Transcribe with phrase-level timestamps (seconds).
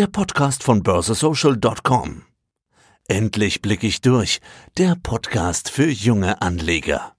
[0.00, 2.22] der Podcast von börsesocial.com.
[3.06, 4.40] Endlich blicke ich durch,
[4.78, 7.12] der Podcast für junge Anleger.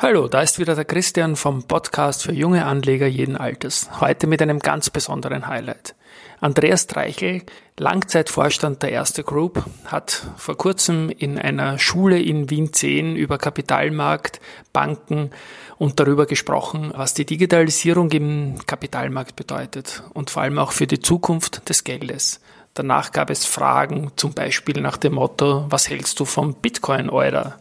[0.00, 3.88] Hallo, da ist wieder der Christian vom Podcast für junge Anleger jeden Alters.
[4.00, 5.94] Heute mit einem ganz besonderen Highlight.
[6.40, 7.42] Andreas Treichel,
[7.78, 14.40] Langzeitvorstand der Erste Group, hat vor kurzem in einer Schule in Wien 10 über Kapitalmarkt,
[14.72, 15.30] Banken
[15.78, 21.00] und darüber gesprochen, was die Digitalisierung im Kapitalmarkt bedeutet und vor allem auch für die
[21.00, 22.40] Zukunft des Geldes.
[22.74, 27.58] Danach gab es Fragen, zum Beispiel nach dem Motto, was hältst du vom Bitcoin-Eurer?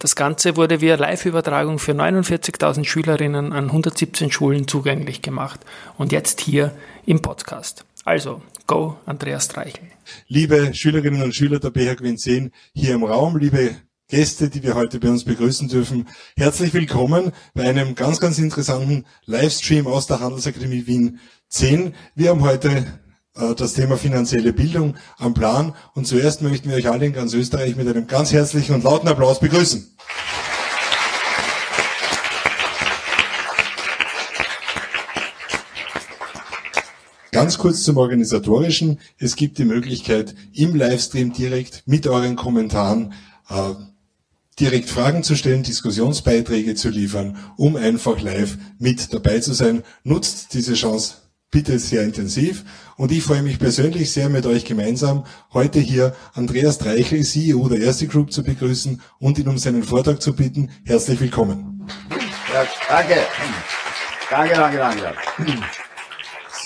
[0.00, 5.60] Das Ganze wurde via Live-Übertragung für 49.000 Schülerinnen an 117 Schulen zugänglich gemacht
[5.96, 6.72] und jetzt hier
[7.06, 7.84] im Podcast.
[8.08, 9.82] Also, go, Andreas Streichel.
[10.28, 13.76] Liebe Schülerinnen und Schüler der BH Quinn 10 hier im Raum, liebe
[14.08, 19.04] Gäste, die wir heute bei uns begrüßen dürfen, herzlich willkommen bei einem ganz, ganz interessanten
[19.26, 21.18] Livestream aus der Handelsakademie Wien
[21.50, 21.94] 10.
[22.14, 22.86] Wir haben heute
[23.34, 25.74] äh, das Thema finanzielle Bildung am Plan.
[25.92, 29.08] Und zuerst möchten wir euch alle in ganz Österreich mit einem ganz herzlichen und lauten
[29.08, 29.86] Applaus begrüßen.
[37.38, 38.98] Ganz kurz zum Organisatorischen.
[39.16, 43.12] Es gibt die Möglichkeit, im Livestream direkt mit euren Kommentaren
[43.48, 43.74] äh,
[44.58, 49.84] direkt Fragen zu stellen, Diskussionsbeiträge zu liefern, um einfach live mit dabei zu sein.
[50.02, 51.14] Nutzt diese Chance
[51.52, 52.64] bitte sehr intensiv.
[52.96, 57.78] Und ich freue mich persönlich sehr mit euch gemeinsam, heute hier Andreas Dreichel, CEO der
[57.78, 60.70] Erste Group, zu begrüßen und ihn um seinen Vortrag zu bitten.
[60.84, 61.86] Herzlich willkommen.
[62.52, 63.14] Ja, danke.
[64.28, 65.78] Danke, danke, danke.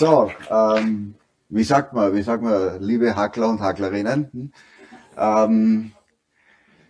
[0.03, 1.15] So, ähm,
[1.47, 4.51] wie sagt man, wie sagt man, liebe Hackler und Hacklerinnen?
[5.17, 5.93] Ähm,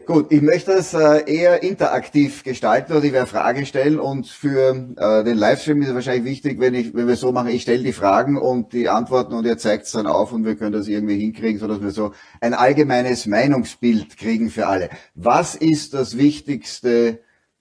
[0.08, 4.75] Gut, ich möchte es äh, eher interaktiv gestalten oder ich werde Fragen stellen und für
[4.97, 7.84] äh, den Livestream ist es wahrscheinlich wichtig, wenn ich, wenn wir so machen, ich stelle
[7.84, 10.88] die Fragen und die Antworten und ihr zeigt es dann auf und wir können das
[10.88, 14.89] irgendwie hinkriegen, sodass wir so ein allgemeines Meinungsbild kriegen für alle.
[15.14, 17.19] Was ist das Wichtigste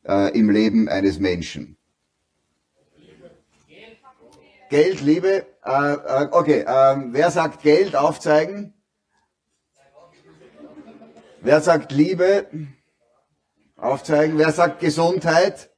[0.09, 1.77] äh, im Leben eines Menschen?
[4.73, 5.45] Geld, Liebe.
[5.67, 8.73] Äh, äh, okay, äh, wer sagt Geld aufzeigen?
[11.43, 12.47] Wer sagt Liebe?
[13.77, 14.39] Aufzeigen.
[14.39, 15.69] Wer sagt Gesundheit?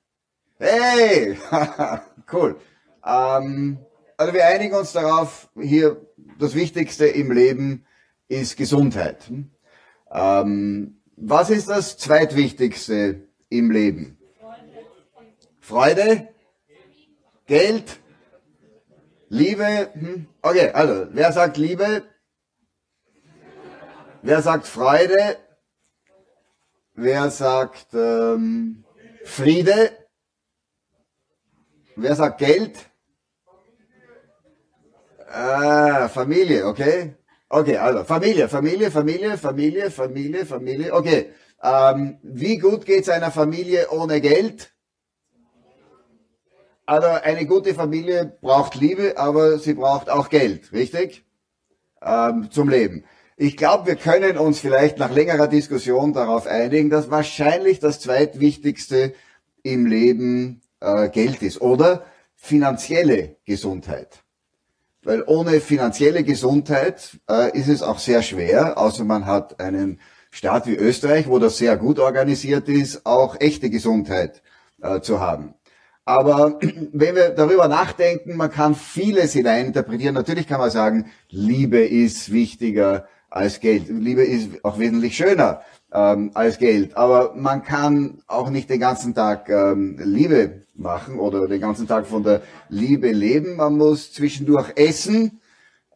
[0.61, 1.37] Hey!
[2.33, 2.61] cool.
[3.05, 3.79] Ähm,
[4.17, 6.01] also wir einigen uns darauf, hier
[6.39, 7.87] das Wichtigste im Leben
[8.29, 9.29] ist Gesundheit.
[10.13, 14.19] Ähm, was ist das zweitwichtigste im Leben?
[15.59, 16.29] Freude?
[17.47, 17.99] Geld?
[19.35, 19.91] Liebe?
[19.95, 20.27] Hm?
[20.43, 22.03] Okay, also wer sagt Liebe?
[24.23, 25.37] Wer sagt Freude?
[26.95, 28.85] Wer sagt ähm,
[29.25, 29.91] Friede?
[31.97, 32.77] Wer sagt Geld?
[35.27, 37.17] Ah, Familie, okay.
[37.49, 40.95] Okay, also Familie, Familie, Familie, Familie, Familie, Familie.
[40.95, 41.33] Okay.
[41.61, 44.74] Ähm, wie gut geht's einer Familie ohne Geld?
[46.87, 51.25] Also eine gute Familie braucht Liebe, aber sie braucht auch Geld, richtig?
[52.03, 53.05] Ähm, zum Leben.
[53.37, 59.15] Ich glaube, wir können uns vielleicht nach längerer Diskussion darauf einigen, dass wahrscheinlich das zweitwichtigste
[59.63, 62.05] im Leben äh, Geld ist oder
[62.37, 64.23] finanzielle Gesundheit.
[65.03, 70.67] Weil ohne finanzielle Gesundheit äh, ist es auch sehr schwer, außer man hat einen Staat
[70.67, 74.43] wie Österreich, wo das sehr gut organisiert ist, auch echte Gesundheit
[74.83, 75.55] äh, zu haben.
[76.05, 76.59] Aber
[76.93, 80.15] wenn wir darüber nachdenken, man kann vieles hineininterpretieren.
[80.15, 83.89] Natürlich kann man sagen, Liebe ist wichtiger, als Geld.
[83.89, 85.63] Liebe ist auch wesentlich schöner
[85.93, 86.97] ähm, als Geld.
[86.97, 92.07] Aber man kann auch nicht den ganzen Tag ähm, Liebe machen oder den ganzen Tag
[92.07, 93.57] von der Liebe leben.
[93.57, 95.41] Man muss zwischendurch essen,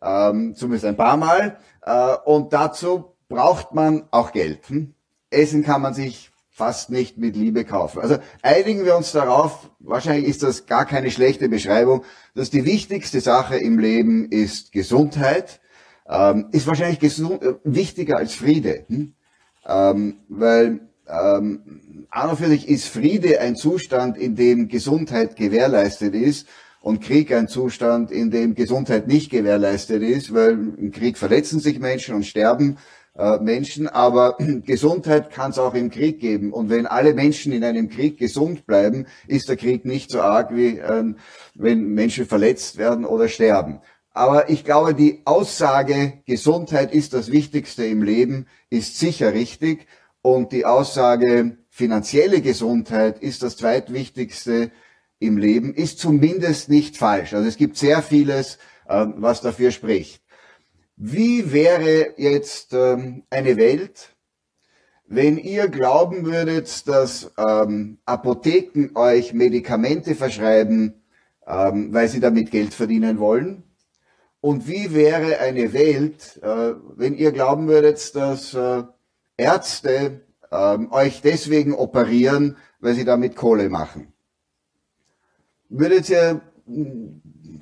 [0.03, 1.59] ähm, zumindest ein paar Mal.
[1.83, 4.69] Äh, und dazu braucht man auch Geld.
[4.69, 4.95] Hm?
[5.31, 6.28] Essen kann man sich
[6.59, 8.01] fast nicht mit Liebe kaufen.
[8.01, 12.05] Also einigen wir uns darauf, wahrscheinlich ist das gar keine schlechte Beschreibung,
[12.35, 15.61] dass die wichtigste Sache im Leben ist Gesundheit
[16.09, 18.87] ähm, ist wahrscheinlich gesund, äh, wichtiger als Friede.
[18.89, 19.13] Hm?
[19.67, 26.15] Ähm, weil ähm, an und für sich ist Friede ein Zustand, in dem Gesundheit gewährleistet
[26.15, 26.49] ist
[26.81, 31.79] und Krieg ein Zustand, in dem Gesundheit nicht gewährleistet ist, weil im Krieg verletzen sich
[31.79, 32.79] Menschen und sterben
[33.19, 36.53] äh, Menschen, aber Gesundheit kann es auch im Krieg geben.
[36.53, 40.55] Und wenn alle Menschen in einem Krieg gesund bleiben, ist der Krieg nicht so arg,
[40.55, 41.15] wie äh,
[41.55, 43.81] wenn Menschen verletzt werden oder sterben.
[44.13, 49.87] Aber ich glaube, die Aussage, Gesundheit ist das Wichtigste im Leben, ist sicher richtig.
[50.23, 54.71] Und die Aussage, finanzielle Gesundheit ist das zweitwichtigste
[55.19, 57.35] im Leben, ist zumindest nicht falsch.
[57.35, 60.23] Also es gibt sehr vieles, ähm, was dafür spricht.
[61.01, 64.17] Wie wäre jetzt ähm, eine Welt,
[65.07, 71.05] wenn ihr glauben würdet, dass ähm, Apotheken euch Medikamente verschreiben,
[71.47, 73.63] ähm, weil sie damit Geld verdienen wollen?
[74.41, 78.83] Und wie wäre eine Welt, äh, wenn ihr glauben würdet, dass äh,
[79.37, 84.13] Ärzte äh, euch deswegen operieren, weil sie damit Kohle machen?
[85.69, 86.41] Würdet ihr,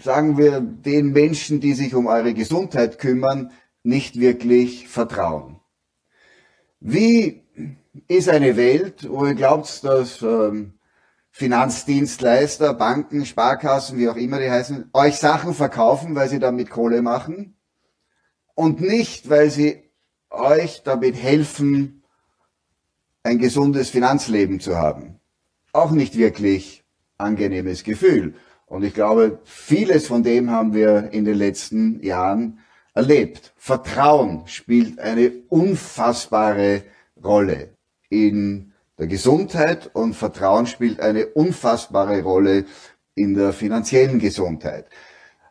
[0.03, 3.53] sagen wir, den Menschen, die sich um eure Gesundheit kümmern,
[3.83, 5.61] nicht wirklich vertrauen?
[6.81, 7.43] Wie
[8.09, 10.75] ist eine Welt, wo ihr glaubt, dass ähm,
[11.31, 17.03] Finanzdienstleister, Banken, Sparkassen, wie auch immer die heißen, euch Sachen verkaufen, weil sie damit Kohle
[17.03, 17.57] machen
[18.55, 19.83] und nicht, weil sie
[20.31, 22.03] euch damit helfen,
[23.23, 25.21] ein gesundes Finanzleben zu haben.
[25.73, 26.85] Auch nicht wirklich
[27.19, 28.35] angenehmes Gefühl.
[28.67, 32.59] Und ich glaube, vieles von dem haben wir in den letzten Jahren
[32.95, 33.53] erlebt.
[33.57, 36.83] Vertrauen spielt eine unfassbare
[37.23, 37.71] Rolle
[38.09, 42.65] in der Gesundheit und Vertrauen spielt eine unfassbare Rolle
[43.15, 44.87] in der finanziellen Gesundheit.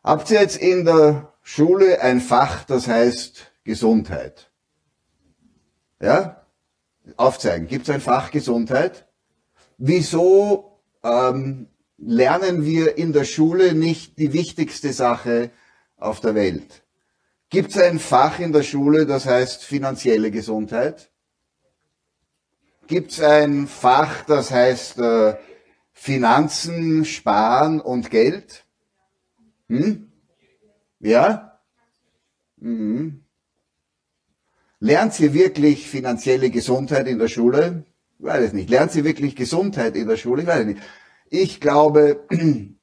[0.04, 4.52] Habt ihr jetzt in der Schule ein Fach, das heißt Gesundheit?
[6.02, 6.46] Ja?
[7.18, 7.68] Aufzeigen.
[7.68, 9.08] Gibt es ein Fach Gesundheit?
[9.78, 15.52] Wieso ähm, lernen wir in der Schule nicht die wichtigste Sache
[15.98, 16.84] auf der Welt?
[17.50, 21.10] Gibt es ein Fach in der Schule, das heißt finanzielle Gesundheit?
[22.88, 25.36] gibt es ein Fach, das heißt äh,
[25.92, 28.66] Finanzen, Sparen und Geld?
[29.70, 30.12] Hm?
[31.00, 31.60] Ja?
[32.58, 33.22] Mhm.
[34.80, 37.86] Lernt sie wirklich finanzielle Gesundheit in der Schule?
[38.20, 38.70] Ich weiß es nicht.
[38.70, 40.44] Lernt sie wirklich Gesundheit in der Schule?
[40.44, 40.82] Ich weiß es nicht.
[41.30, 42.74] Ich glaube, äh,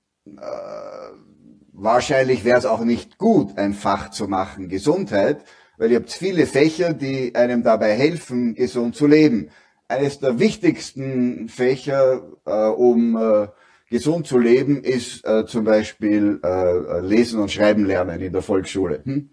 [1.72, 5.44] wahrscheinlich wäre es auch nicht gut, ein Fach zu machen, Gesundheit,
[5.78, 9.50] weil ihr habt viele Fächer, die einem dabei helfen, gesund zu leben
[9.92, 13.48] eines der wichtigsten Fächer, äh, um äh,
[13.90, 19.02] gesund zu leben, ist äh, zum Beispiel äh, Lesen und Schreiben lernen in der Volksschule.
[19.04, 19.30] Hm?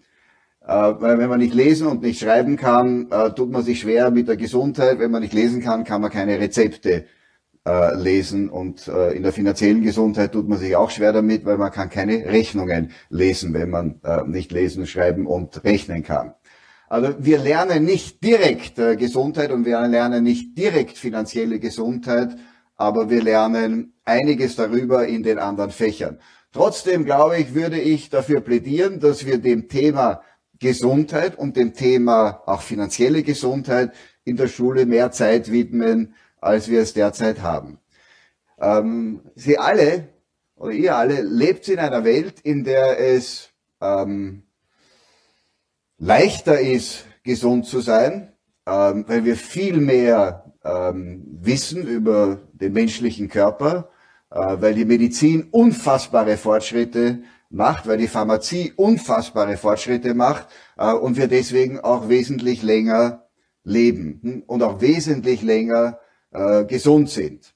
[0.61, 4.11] Äh, weil wenn man nicht lesen und nicht schreiben kann, äh, tut man sich schwer
[4.11, 4.99] mit der Gesundheit.
[4.99, 7.05] Wenn man nicht lesen kann, kann man keine Rezepte
[7.69, 8.49] äh, lesen.
[8.49, 11.89] Und äh, in der finanziellen Gesundheit tut man sich auch schwer damit, weil man kann
[11.89, 16.33] keine Rechnungen lesen, wenn man äh, nicht lesen, schreiben und rechnen kann.
[16.87, 22.35] Also wir lernen nicht direkt äh, Gesundheit und wir lernen nicht direkt finanzielle Gesundheit,
[22.75, 26.17] aber wir lernen einiges darüber in den anderen Fächern.
[26.51, 30.23] Trotzdem glaube ich, würde ich dafür plädieren, dass wir dem Thema
[30.57, 33.93] Gesundheit und dem Thema auch finanzielle Gesundheit
[34.23, 37.79] in der Schule mehr Zeit widmen, als wir es derzeit haben.
[38.59, 40.09] Ähm, Sie alle
[40.55, 43.49] oder ihr alle lebt in einer Welt, in der es
[43.81, 44.43] ähm,
[45.97, 48.33] leichter ist, gesund zu sein,
[48.65, 53.89] ähm, weil wir viel mehr ähm, wissen über den menschlichen Körper,
[54.31, 60.47] äh, weil die Medizin unfassbare Fortschritte macht, weil die Pharmazie unfassbare Fortschritte macht
[60.77, 63.27] äh, und wir deswegen auch wesentlich länger
[63.63, 65.99] leben hm, und auch wesentlich länger
[66.31, 67.53] äh, gesund sind.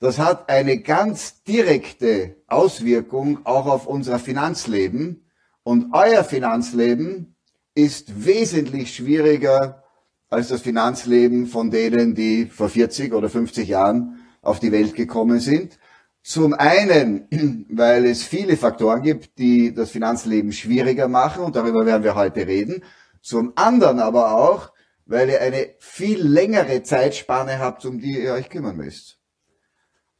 [0.00, 5.28] Das hat eine ganz direkte Auswirkung auch auf unser Finanzleben
[5.64, 7.34] und euer Finanzleben
[7.74, 9.82] ist wesentlich schwieriger
[10.30, 15.40] als das Finanzleben von denen, die vor 40 oder 50 Jahren auf die Welt gekommen
[15.40, 15.78] sind.
[16.22, 22.04] Zum einen, weil es viele Faktoren gibt, die das Finanzleben schwieriger machen und darüber werden
[22.04, 22.82] wir heute reden.
[23.20, 24.72] Zum anderen aber auch,
[25.08, 29.18] weil ihr eine viel längere Zeitspanne habt, um die ihr euch kümmern müsst.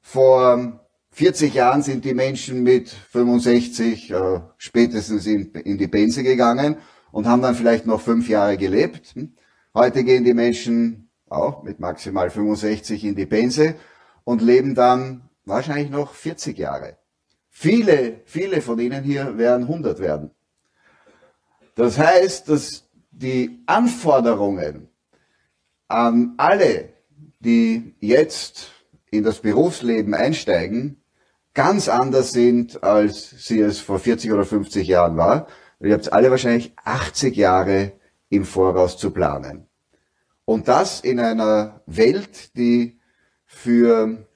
[0.00, 0.80] Vor
[1.11, 6.78] 40 Jahren sind die Menschen mit 65 äh, spätestens in, in die Pense gegangen
[7.12, 9.14] und haben dann vielleicht noch fünf Jahre gelebt.
[9.75, 13.75] Heute gehen die Menschen auch mit maximal 65 in die Pense
[14.25, 16.97] und leben dann wahrscheinlich noch 40 Jahre.
[17.50, 20.30] Viele, viele von ihnen hier werden 100 werden.
[21.75, 22.88] Das heißt, dass
[23.18, 24.88] die Anforderungen
[25.88, 26.90] an alle,
[27.40, 28.70] die jetzt
[29.10, 31.02] in das Berufsleben einsteigen,
[31.54, 35.48] ganz anders sind, als sie es vor 40 oder 50 Jahren war.
[35.80, 37.92] Ihr habt alle wahrscheinlich 80 Jahre
[38.28, 39.66] im Voraus zu planen.
[40.44, 43.00] Und das in einer Welt, die
[43.44, 44.26] für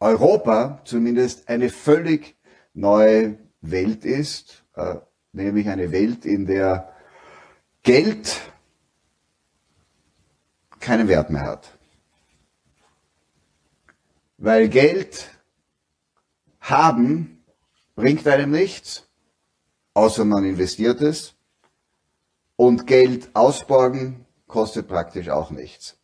[0.00, 2.36] Europa zumindest eine völlig
[2.74, 4.96] neue Welt ist, äh,
[5.32, 6.91] nämlich eine Welt, in der
[7.82, 8.40] Geld
[10.80, 11.76] keinen Wert mehr hat.
[14.38, 15.28] Weil Geld
[16.60, 17.44] haben
[17.94, 19.06] bringt einem nichts
[19.94, 21.34] außer man investiert es.
[22.56, 25.96] und Geld ausborgen kostet praktisch auch nichts.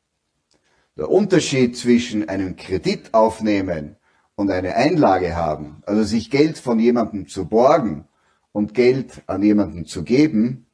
[0.97, 3.97] Der Unterschied zwischen einem Kredit aufnehmen
[4.35, 8.09] und eine Einlage haben, also sich Geld von jemandem zu borgen
[8.51, 10.67] und Geld an jemanden zu geben,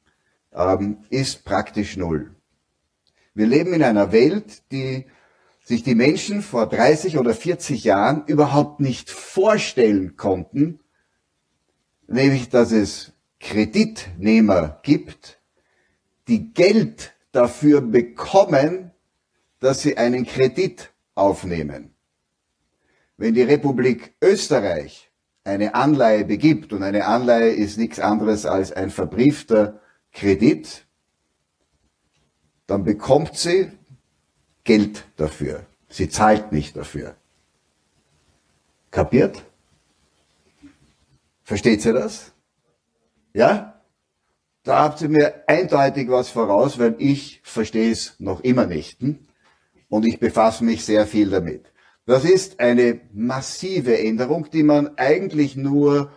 [0.55, 2.35] ähm, ist praktisch null.
[3.33, 5.05] Wir leben in einer Welt, die
[5.63, 10.79] sich die Menschen vor 30 oder 40 Jahren überhaupt nicht vorstellen konnten,
[12.07, 15.39] nämlich dass es Kreditnehmer gibt,
[16.27, 18.91] die Geld dafür bekommen,
[19.59, 21.95] dass sie einen Kredit aufnehmen.
[23.17, 25.11] Wenn die Republik Österreich
[25.43, 29.81] eine Anleihe begibt, und eine Anleihe ist nichts anderes als ein verbriefter
[30.15, 30.85] Kredit,
[32.67, 33.71] dann bekommt sie
[34.63, 35.65] Geld dafür.
[35.89, 37.15] Sie zahlt nicht dafür.
[38.91, 39.43] Kapiert?
[41.43, 42.31] Versteht sie das?
[43.33, 43.81] Ja?
[44.63, 49.01] Da habt ihr mir eindeutig was voraus, weil ich verstehe es noch immer nicht.
[49.01, 49.19] Hm?
[49.89, 51.71] Und ich befasse mich sehr viel damit.
[52.05, 56.11] Das ist eine massive Änderung, die man eigentlich nur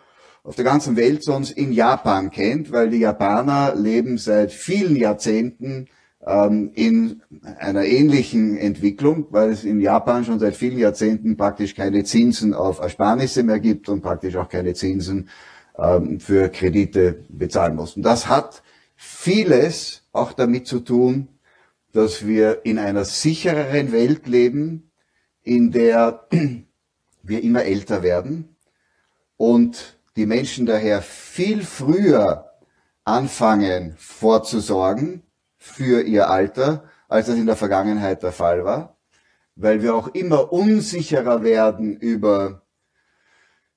[0.49, 5.88] auf der ganzen Welt sonst in Japan kennt, weil die Japaner leben seit vielen Jahrzehnten
[6.26, 7.21] ähm, in
[7.59, 12.81] einer ähnlichen Entwicklung, weil es in Japan schon seit vielen Jahrzehnten praktisch keine Zinsen auf
[12.81, 15.28] Ersparnisse mehr gibt und praktisch auch keine Zinsen
[15.76, 17.95] ähm, für Kredite bezahlen muss.
[17.95, 18.62] Und das hat
[18.97, 21.28] vieles auch damit zu tun,
[21.93, 24.93] dass wir in einer sichereren Welt leben,
[25.43, 26.26] in der
[27.23, 28.57] wir immer älter werden
[29.37, 32.50] und die Menschen daher viel früher
[33.04, 35.22] anfangen vorzusorgen
[35.56, 38.98] für ihr Alter, als das in der Vergangenheit der Fall war,
[39.54, 42.62] weil wir auch immer unsicherer werden über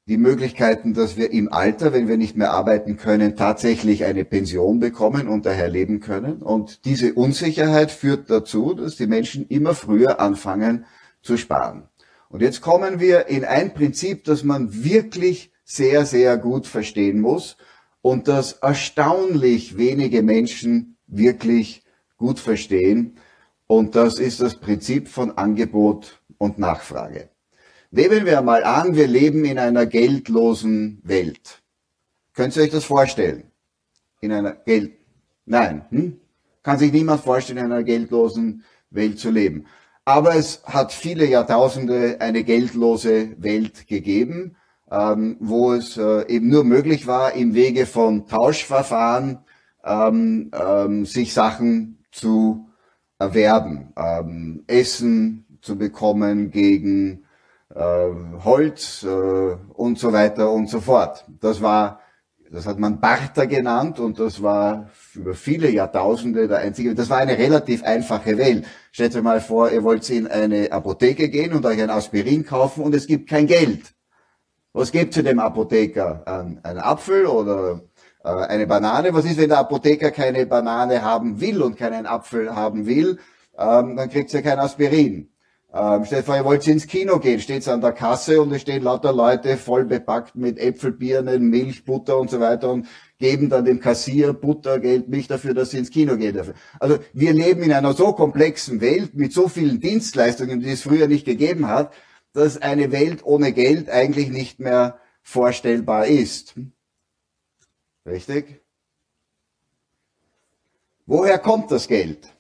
[0.07, 4.79] die Möglichkeiten, dass wir im Alter, wenn wir nicht mehr arbeiten können, tatsächlich eine Pension
[4.79, 6.41] bekommen und daher leben können.
[6.41, 10.85] Und diese Unsicherheit führt dazu, dass die Menschen immer früher anfangen
[11.21, 11.87] zu sparen.
[12.29, 17.57] Und jetzt kommen wir in ein Prinzip, das man wirklich sehr, sehr gut verstehen muss
[18.01, 21.83] und das erstaunlich wenige Menschen wirklich
[22.17, 23.17] gut verstehen.
[23.67, 27.29] Und das ist das Prinzip von Angebot und Nachfrage.
[27.89, 31.61] Nehmen wir mal an, wir leben in einer geldlosen Welt.
[32.33, 33.43] Könnt ihr euch das vorstellen?
[34.19, 34.93] In einer Geld...
[35.45, 35.85] Nein.
[35.89, 36.19] Hm?
[36.63, 39.65] Kann sich niemand vorstellen, in einer geldlosen Welt zu leben.
[40.05, 44.55] Aber es hat viele Jahrtausende eine geldlose Welt gegeben,
[44.91, 49.39] ähm, wo es äh, eben nur möglich war, im Wege von Tauschverfahren
[49.85, 52.67] ähm, ähm, sich Sachen zu
[53.17, 57.23] erwerben, ähm, Essen zu bekommen gegen
[57.73, 58.09] äh,
[58.43, 61.25] Holz äh, und so weiter und so fort.
[61.39, 62.01] Das war,
[62.51, 67.19] das hat man Barter genannt und das war über viele Jahrtausende der einzige, das war
[67.19, 68.65] eine relativ einfache Welt.
[68.91, 72.83] Stellt euch mal vor, ihr wollt in eine Apotheke gehen und euch ein Aspirin kaufen
[72.83, 73.93] und es gibt kein Geld.
[74.73, 76.23] Was gibt zu dem Apotheker?
[76.25, 77.81] Ein, ein Apfel oder
[78.23, 79.13] äh, eine Banane.
[79.13, 83.19] Was ist, wenn der Apotheker keine Banane haben will und keinen Apfel haben will?
[83.57, 85.27] Ähm, dann kriegt ihr kein Aspirin.
[85.73, 88.83] Ähm, stellt vor, ihr wollt ins Kino gehen, steht an der Kasse und es stehen
[88.83, 92.87] lauter Leute voll bepackt mit Äpfelbirnen, Milch, Butter und so weiter und
[93.19, 96.55] geben dann dem Kassier Butter, Geld, Milch dafür, dass sie ins Kino gehen dürfen.
[96.79, 101.07] Also wir leben in einer so komplexen Welt mit so vielen Dienstleistungen, die es früher
[101.07, 101.93] nicht gegeben hat,
[102.33, 106.55] dass eine Welt ohne Geld eigentlich nicht mehr vorstellbar ist.
[108.05, 108.61] Richtig?
[111.05, 112.33] Woher kommt das Geld?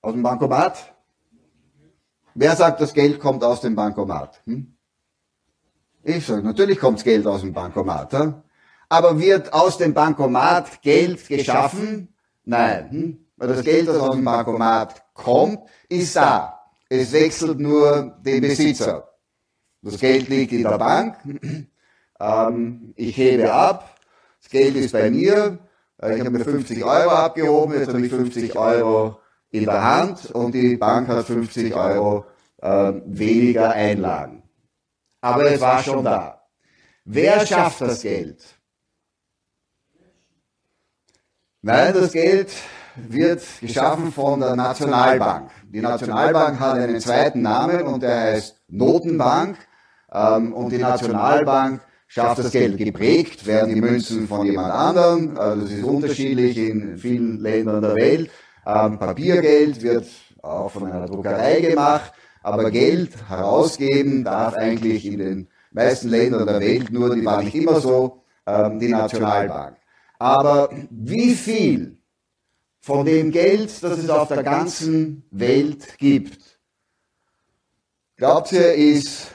[0.00, 0.94] Aus dem Bankomat?
[2.34, 4.42] Wer sagt, das Geld kommt aus dem Bankomat?
[4.46, 4.76] Hm?
[6.02, 8.12] Ich sage, natürlich kommt das Geld aus dem Bankomat.
[8.12, 8.42] Hm?
[8.88, 12.14] Aber wird aus dem Bankomat Geld geschaffen?
[12.44, 12.90] Nein.
[12.90, 13.26] Hm?
[13.36, 16.61] Weil das Geld, das aus dem Bankomat kommt, ist da.
[17.00, 19.08] Es wechselt nur den Besitzer.
[19.80, 21.16] Das Geld liegt in der Bank
[22.22, 23.98] ähm, ich hebe ab,
[24.40, 25.58] das Geld ist bei mir,
[26.00, 29.18] äh, ich habe mir 50 Euro abgehoben, jetzt habe ich 50 Euro
[29.50, 32.26] in der Hand und die Bank hat 50 Euro
[32.58, 34.42] äh, weniger Einlagen.
[35.20, 36.46] Aber es war schon da.
[37.04, 38.42] Wer schafft das Geld?
[41.60, 42.52] Nein, das Geld
[42.96, 45.50] wird geschaffen von der Nationalbank.
[45.72, 49.56] Die Nationalbank hat einen zweiten Namen und der heißt Notenbank.
[50.12, 55.64] Ähm, und die Nationalbank schafft das Geld geprägt, werden die Münzen von jemand anderem, also
[55.64, 58.30] es ist unterschiedlich in vielen Ländern der Welt.
[58.66, 60.06] Ähm, Papiergeld wird
[60.42, 66.60] auch von einer Druckerei gemacht, aber Geld herausgeben darf eigentlich in den meisten Ländern der
[66.60, 69.76] Welt nur, die war nicht immer so, ähm, die Nationalbank.
[70.18, 71.96] Aber wie viel
[72.82, 76.58] von dem Geld, das es auf der ganzen Welt gibt,
[78.16, 79.28] glaubt ihr, ist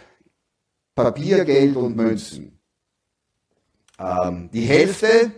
[0.94, 2.60] Papier, Geld und Münzen?
[3.98, 5.32] Ähm, die Hälfte,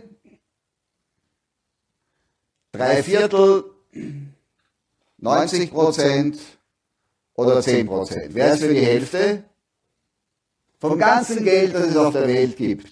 [2.72, 3.64] drei Viertel,
[5.18, 6.38] 90 Prozent
[7.34, 8.34] oder 10 Prozent.
[8.34, 9.44] Wer ist für die Hälfte?
[10.80, 12.88] Vom ganzen Geld, das es auf der Welt gibt.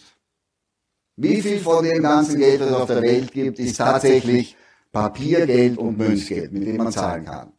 [1.16, 4.58] Wie viel von dem ganzen Geld, das es auf der Welt gibt, ist tatsächlich
[4.92, 7.52] Papiergeld und Münzgeld, mit dem man zahlen kann?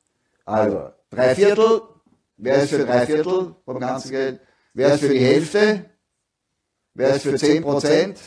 [0.46, 1.82] Also, drei Viertel.
[2.38, 4.40] Wer ist für drei Viertel vom ganzen Geld?
[4.74, 5.86] Wer ist für die Hälfte?
[6.94, 8.20] Wer ist für 10 Prozent?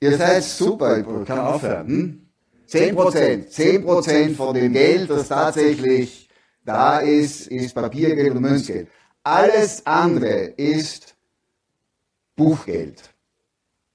[0.00, 1.86] Ihr seid super, ich kann aufhören.
[1.86, 2.26] Hm?
[2.66, 3.50] 10 Prozent.
[3.50, 6.28] 10 Prozent von dem Geld, das tatsächlich
[6.64, 8.88] da ist, ist Papiergeld und Münzgeld.
[9.22, 11.16] Alles andere ist
[12.36, 13.10] Buchgeld.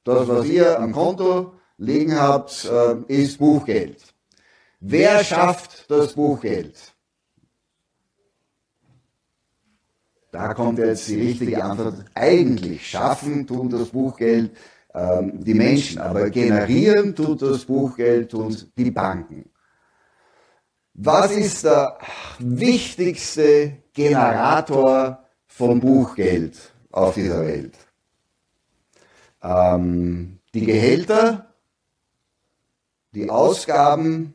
[0.04, 4.02] Das, was ihr am Konto liegen habt, äh, ist Buchgeld.
[4.80, 6.94] Wer schafft das Buchgeld?
[10.32, 12.06] Da kommt jetzt die richtige Antwort.
[12.14, 14.52] Eigentlich schaffen tun das Buchgeld
[14.94, 19.50] ähm, die Menschen, aber generieren tut das Buchgeld und die Banken.
[20.94, 21.98] Was ist der
[22.40, 26.58] wichtigste Generator von Buchgeld
[26.92, 27.76] auf dieser Welt?
[29.44, 31.55] Ähm, die Gehälter,
[33.16, 34.34] die Ausgaben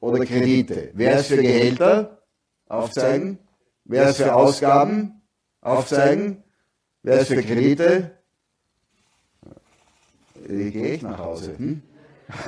[0.00, 0.90] oder Kredite.
[0.94, 2.22] Wer ist für Gehälter?
[2.68, 3.38] Aufzeigen.
[3.84, 5.22] Wer ist für Ausgaben?
[5.60, 6.42] Aufzeigen.
[7.02, 8.10] Wer ist für Kredite?
[10.48, 11.56] Wie gehe ich nach Hause?
[11.56, 11.82] Hm?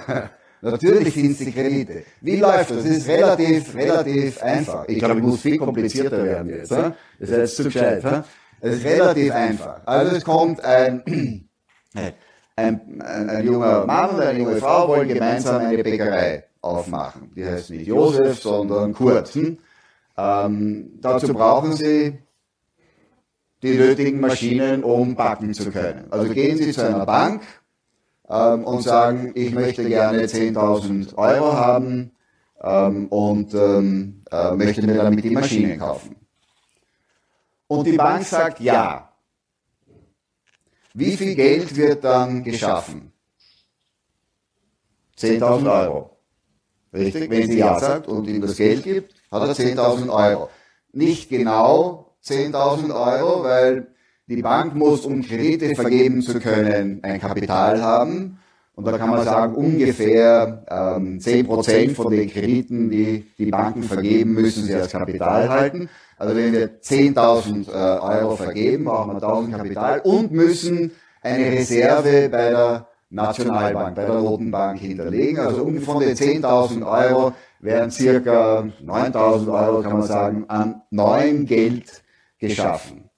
[0.61, 2.03] Natürlich sind es die Kredite.
[2.21, 2.79] Wie läuft das?
[2.79, 4.89] Das ist relativ, relativ einfach.
[4.89, 6.73] Ich glaube, ich muss viel komplizierter werden jetzt.
[6.73, 8.25] Das ist jetzt zu gescheit.
[8.61, 9.81] Es ist relativ einfach.
[9.87, 11.05] Also es kommt ein,
[12.59, 17.31] ein, ein, ein junger Mann und eine junge Frau wollen gemeinsam eine Bäckerei aufmachen.
[17.37, 19.29] Die heißt nicht Josef, sondern Kurt.
[19.29, 19.59] Hm?
[20.17, 22.19] Ähm, dazu brauchen sie
[23.63, 26.07] die nötigen Maschinen, um backen zu können.
[26.11, 27.43] Also gehen Sie zu einer Bank
[28.29, 32.13] ähm, und sagen, ich möchte gerne 10.000 Euro haben
[32.61, 36.17] ähm, und ähm, äh, möchte mir damit die Maschine kaufen.
[37.69, 39.08] Und die Bank sagt ja.
[40.99, 43.13] Wie viel Geld wird dann geschaffen?
[45.17, 46.19] 10.000 Euro.
[46.93, 47.31] Richtig?
[47.31, 50.51] Wenn sie Ja sagt und ihm das Geld gibt, hat er 10.000 Euro.
[50.93, 53.95] Nicht genau 10.000 Euro, weil
[54.27, 58.41] die Bank muss, um Kredite vergeben zu können, ein Kapital haben.
[58.79, 64.35] Und da kann man sagen, ungefähr ähm, 10% von den Krediten, die die Banken vergeben,
[64.35, 65.89] müssen sie als Kapital halten.
[66.17, 72.29] Also wenn wir 10.000 äh, Euro vergeben, brauchen wir 1.000 Kapital und müssen eine Reserve
[72.29, 75.41] bei der Nationalbank, bei der Roten Bank hinterlegen.
[75.41, 82.05] Also von den 10.000 Euro werden circa 9.000 Euro, kann man sagen, an neuem Geld
[82.39, 83.09] geschaffen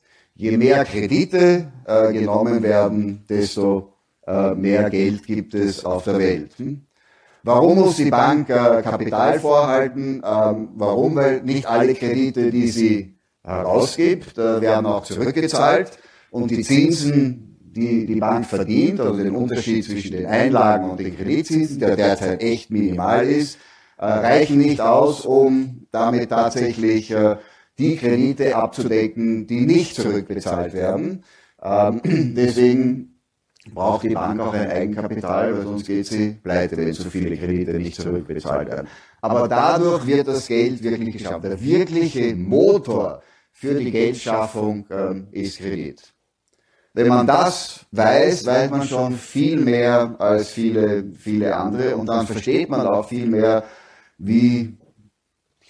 [0.41, 3.90] je mehr Kredite äh, genommen werden, desto
[4.55, 6.53] mehr Geld gibt es auf der Welt.
[6.57, 6.83] Hm?
[7.43, 10.23] Warum muss die Bank äh, Kapital vorhalten?
[10.25, 11.17] Ähm, warum?
[11.17, 15.99] Weil nicht alle Kredite, die sie herausgibt, äh, werden auch zurückgezahlt
[16.31, 21.17] und die Zinsen, die die Bank verdient, also den Unterschied zwischen den Einlagen und den
[21.17, 23.59] Kreditzinsen, der derzeit echt minimal ist,
[23.97, 27.37] äh, reichen nicht aus, um damit tatsächlich äh,
[27.79, 31.25] die Kredite abzudecken, die nicht zurückbezahlt werden.
[31.63, 32.01] Ähm,
[32.37, 33.10] deswegen
[33.75, 37.73] braucht die Bank auch ein Eigenkapital, weil sonst geht sie pleite, wenn so viele Kredite
[37.75, 38.89] nicht zurückbezahlt werden.
[39.21, 41.45] Aber dadurch wird das Geld wirklich geschafft.
[41.45, 46.13] Der wirkliche Motor für die Geldschaffung ähm, ist Kredit.
[46.93, 52.27] Wenn man das weiß, weiß man schon viel mehr als viele, viele andere und dann
[52.27, 53.65] versteht man auch viel mehr,
[54.19, 54.77] wie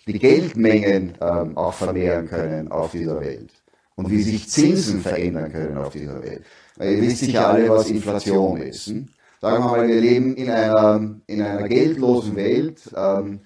[0.06, 3.52] die Geldmengen ähm, auch vermehren können auf dieser Welt
[3.96, 6.42] und wie sich Zinsen verändern können auf dieser Welt.
[6.80, 8.86] Weil ihr wisst sicher alle, was Inflation ist.
[8.86, 9.08] Hm?
[9.40, 13.40] Sagen wir mal, wir leben in einer, in einer geldlosen Welt ähm,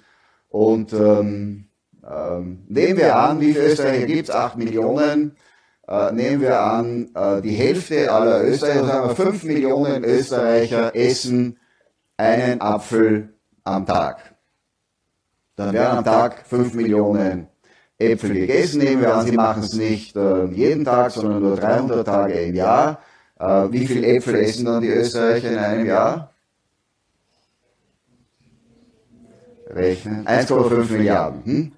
[0.49, 1.67] und ähm,
[2.09, 4.35] ähm, nehmen wir an, wie viele Österreicher gibt es?
[4.35, 5.37] 8 Millionen.
[5.87, 11.59] Äh, nehmen wir an, äh, die Hälfte aller Österreicher, sagen wir 5 Millionen Österreicher essen
[12.17, 14.35] einen Apfel am Tag
[15.57, 17.49] dann werden am Tag 5 Millionen
[17.99, 18.81] Äpfel gegessen.
[18.81, 22.55] Nehmen wir an, Sie machen es nicht äh, jeden Tag, sondern nur 300 Tage im
[22.55, 22.99] Jahr.
[23.45, 26.33] Äh, wie viele Äpfel essen dann die Österreicher in einem Jahr?
[29.69, 30.27] Rechnen.
[30.27, 31.45] 1,5 Milliarden.
[31.45, 31.73] Hm?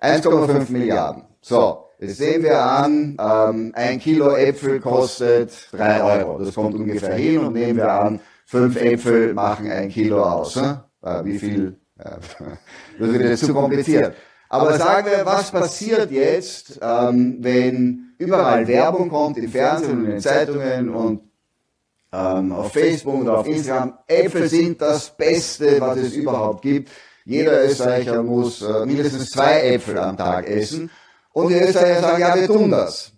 [0.00, 1.24] 1,5 Milliarden.
[1.42, 6.38] So, jetzt sehen wir an, ähm, ein Kilo Äpfel kostet 3 Euro.
[6.38, 10.56] Das kommt ungefähr hin und nehmen wir an, fünf Äpfel machen ein Kilo aus.
[10.56, 10.84] Ne?
[11.24, 11.76] Wie viel?
[11.96, 14.14] das wird jetzt zu kompliziert.
[14.52, 20.10] Aber sagen wir, was passiert jetzt, ähm, wenn überall Werbung kommt, im Fernsehen und in
[20.10, 21.20] den Zeitungen und
[22.12, 26.90] ähm, auf Facebook oder auf Instagram, Äpfel sind das Beste, was es überhaupt gibt.
[27.24, 30.90] Jeder Österreicher muss äh, mindestens zwei Äpfel am Tag essen.
[31.32, 33.12] Und die Österreicher sagen, ja, wir tun das.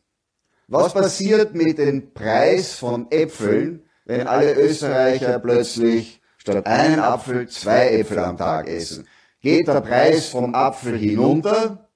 [0.69, 7.89] Was passiert mit dem Preis von Äpfeln, wenn alle Österreicher plötzlich statt einen Apfel zwei
[7.89, 9.07] Äpfel am Tag essen?
[9.43, 11.89] Geht der Preis vom Apfel hinunter?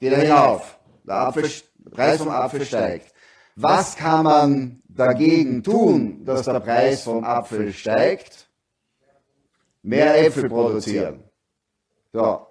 [0.00, 0.78] Geht er hinauf?
[1.02, 3.14] Der, Apfel, der Preis vom Apfel steigt.
[3.56, 8.50] Was kann man dagegen tun, dass der Preis vom Apfel steigt?
[9.82, 11.24] Mehr Äpfel produzieren.
[12.12, 12.46] So.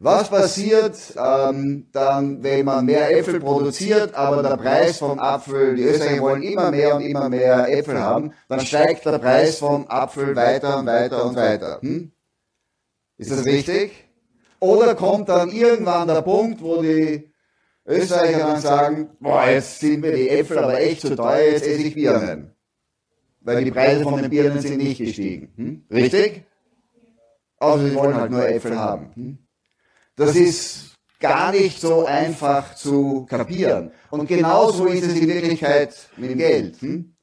[0.00, 5.84] Was passiert ähm, dann, wenn man mehr Äpfel produziert, aber der Preis vom Apfel, die
[5.84, 10.34] Österreicher wollen immer mehr und immer mehr Äpfel haben, dann steigt der Preis vom Apfel
[10.34, 11.78] weiter und weiter und weiter.
[11.82, 12.10] Hm?
[13.20, 13.92] Ist das richtig?
[14.60, 17.30] Oder kommt dann irgendwann der Punkt, wo die
[17.84, 21.82] Österreicher dann sagen, boah, jetzt sind mir die Äpfel aber echt zu teuer, jetzt esse
[21.82, 22.54] ich Birnen.
[23.42, 25.52] Weil die Preise von den Birnen sind nicht gestiegen.
[25.56, 25.84] Hm?
[25.90, 26.44] Richtig?
[27.58, 29.10] Also sie wollen halt nur Äpfel haben.
[29.14, 29.38] Hm?
[30.16, 33.92] Das ist gar nicht so einfach zu kapieren.
[34.08, 36.80] Und genauso ist es in Wirklichkeit mit dem Geld.
[36.80, 37.14] Hm?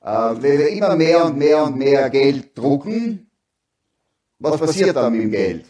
[0.00, 3.27] Äh, wenn wir immer mehr und mehr und mehr Geld drucken,
[4.38, 5.64] was passiert dann mit dem Geld?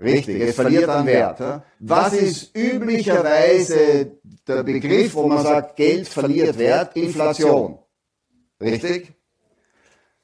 [0.00, 1.62] Richtig, es verliert an Wert.
[1.78, 6.96] Was ist üblicherweise der Begriff, wo man sagt, Geld verliert Wert?
[6.96, 7.78] Inflation.
[8.60, 9.12] Richtig?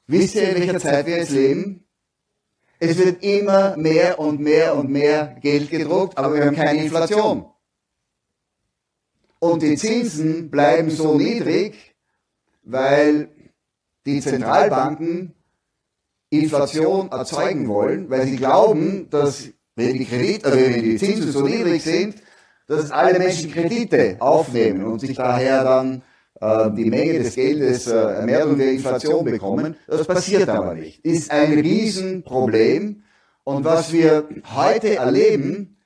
[0.07, 1.83] Wisst ihr, in welcher Zeit wir jetzt leben?
[2.79, 7.45] Es wird immer mehr und mehr und mehr Geld gedruckt, aber wir haben keine Inflation.
[9.39, 11.95] Und die Zinsen bleiben so niedrig,
[12.63, 13.29] weil
[14.05, 15.33] die Zentralbanken
[16.29, 21.41] Inflation erzeugen wollen, weil sie glauben, dass wenn die, Kredit, äh, wenn die Zinsen so
[21.41, 22.15] niedrig sind,
[22.67, 26.01] dass alle Menschen Kredite aufnehmen und sich daher dann
[26.41, 29.75] äh, die Menge des Geldes äh, mehr und mehr Inflation bekommen.
[29.87, 31.03] Das passiert aber nicht.
[31.05, 33.03] Ist ein Riesenproblem.
[33.43, 35.77] Und was wir heute erleben,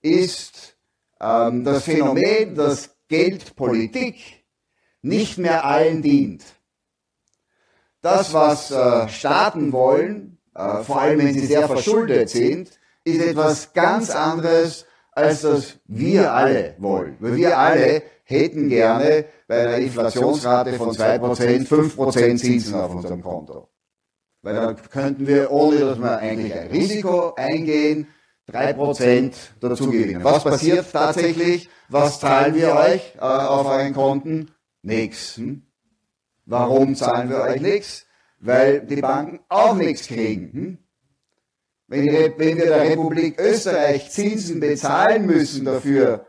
[0.00, 0.76] ist
[1.20, 4.16] ähm, das Phänomen, dass Geldpolitik
[5.02, 6.44] nicht mehr allen dient.
[8.02, 12.70] Das, was äh, Staaten wollen, äh, vor allem wenn sie sehr verschuldet sind,
[13.04, 17.16] ist etwas ganz anderes, als das wir alle wollen.
[17.20, 23.68] Weil wir alle hätten gerne bei einer Inflationsrate von 2% 5% Zinsen auf unserem Konto.
[24.42, 28.06] Weil dann könnten wir, ohne dass wir eigentlich ein Risiko eingehen,
[28.50, 30.24] 3% dazu gewinnen.
[30.24, 31.68] Was passiert tatsächlich?
[31.88, 34.50] Was zahlen wir euch äh, auf euren Konten?
[34.82, 35.36] Nix.
[35.36, 35.62] Hm?
[36.50, 38.06] Warum zahlen wir euch nichts?
[38.40, 40.52] Weil die Banken auch nichts kriegen.
[40.52, 40.78] Hm?
[41.86, 46.26] Wenn, die, wenn wir der Republik Österreich Zinsen bezahlen müssen dafür,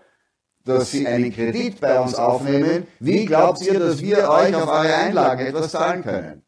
[0.63, 4.95] dass sie einen Kredit bei uns aufnehmen, wie glaubt ihr, dass wir euch auf eure
[4.95, 6.43] Einlagen etwas zahlen können?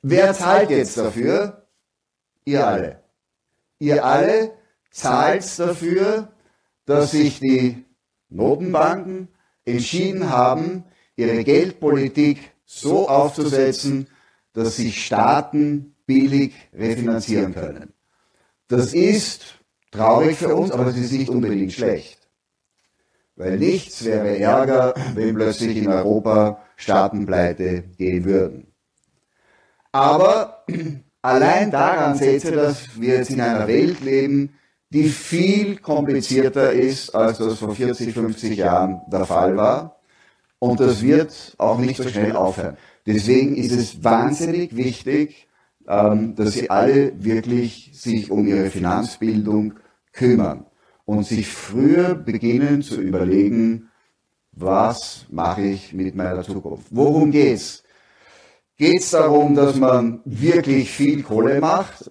[0.00, 1.68] Wer zahlt jetzt dafür?
[2.46, 3.02] Ihr alle.
[3.80, 4.52] Ihr alle
[4.90, 6.32] zahlt dafür,
[6.86, 7.84] dass sich die
[8.30, 9.28] Notenbanken
[9.66, 10.84] entschieden haben,
[11.16, 14.08] ihre Geldpolitik so aufzusetzen,
[14.52, 17.92] dass sich Staaten billig refinanzieren können.
[18.68, 19.58] Das ist
[19.90, 22.28] traurig für uns, aber es ist nicht unbedingt schlecht.
[23.36, 28.72] Weil nichts wäre ärger, wenn plötzlich in Europa Staaten pleite gehen würden.
[29.92, 30.64] Aber
[31.22, 34.54] allein daran ihr, dass wir jetzt in einer Welt leben,
[34.90, 39.95] die viel komplizierter ist, als das vor 40, 50 Jahren der Fall war.
[40.58, 42.76] Und das wird auch nicht so schnell aufhören.
[43.06, 45.48] Deswegen ist es wahnsinnig wichtig,
[45.86, 49.74] ähm, dass sie alle wirklich sich um ihre Finanzbildung
[50.12, 50.66] kümmern
[51.04, 53.90] und sich früher beginnen zu überlegen,
[54.52, 56.86] was mache ich mit meiner Zukunft?
[56.90, 57.84] Worum geht's?
[58.78, 62.10] Geht's darum, dass man wirklich viel Kohle macht?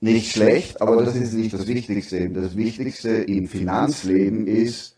[0.00, 2.30] Nicht schlecht, aber das ist nicht das Wichtigste.
[2.30, 4.96] Das Wichtigste im Finanzleben ist,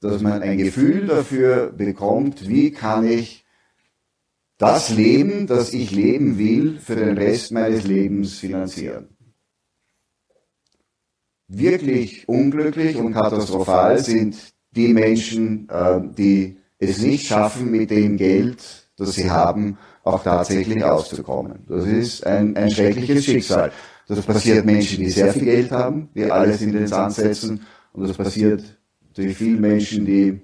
[0.00, 3.44] dass man ein Gefühl dafür bekommt, wie kann ich
[4.56, 9.08] das Leben, das ich leben will, für den Rest meines Lebens finanzieren.
[11.48, 14.36] Wirklich unglücklich und katastrophal sind
[14.72, 20.84] die Menschen, äh, die es nicht schaffen, mit dem Geld, das sie haben, auch tatsächlich
[20.84, 21.64] auszukommen.
[21.68, 23.72] Das ist ein, ein schreckliches Schicksal.
[24.06, 27.66] Das passiert Menschen, die sehr viel Geld haben, die alles in den Sand setzen.
[27.92, 28.79] Und das passiert
[29.14, 30.40] durch viele Menschen, die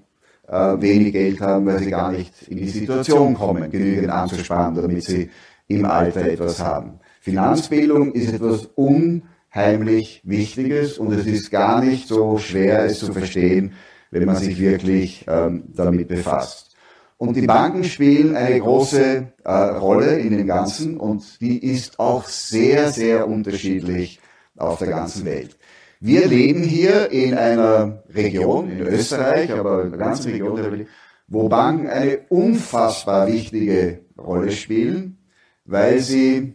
[0.49, 5.05] äh, wenig Geld haben, weil sie gar nicht in die Situation kommen, genügend anzusparen, damit
[5.05, 5.31] sie
[5.69, 7.01] im Alter etwas haben.
[7.21, 13.73] Finanzbildung ist etwas unheimlich Wichtiges und es ist gar nicht so schwer, es zu verstehen,
[14.11, 16.77] wenn man sich wirklich ähm, damit befasst.
[17.19, 22.27] Und die Banken spielen eine große äh, Rolle in dem Ganzen und die ist auch
[22.27, 24.21] sehr, sehr unterschiedlich
[24.57, 25.57] auf der ganzen Welt.
[26.01, 30.87] Wir leben hier in einer Region, in Österreich, aber in der ganzen Region
[31.29, 35.19] wo Banken eine unfassbar wichtige Rolle spielen,
[35.65, 36.55] weil sie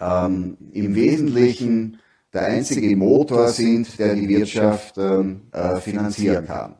[0.00, 1.98] ähm, im Wesentlichen
[2.32, 6.76] der einzige Motor sind, der die Wirtschaft ähm, äh, finanzieren kann.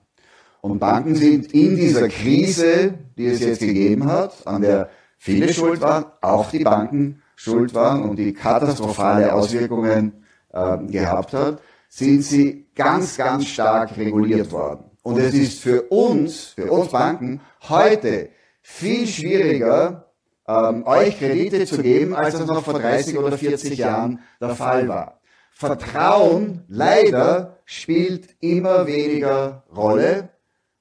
[0.61, 5.81] Und Banken sind in dieser Krise, die es jetzt gegeben hat, an der viele schuld
[5.81, 10.25] waren, auch die Banken schuld waren und die katastrophale Auswirkungen
[10.57, 14.90] äh, gehabt hat, sind sie ganz, ganz stark reguliert worden.
[15.03, 20.12] Und es ist für uns, für uns Banken, heute viel schwieriger,
[20.49, 24.88] ähm, euch Kredite zu geben, als das noch vor 30 oder 40 Jahren der Fall
[24.88, 25.21] war.
[25.53, 30.31] Vertrauen leider spielt immer weniger Rolle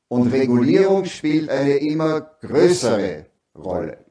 [0.08, 4.06] und Regulierung spielt eine immer größere Rolle.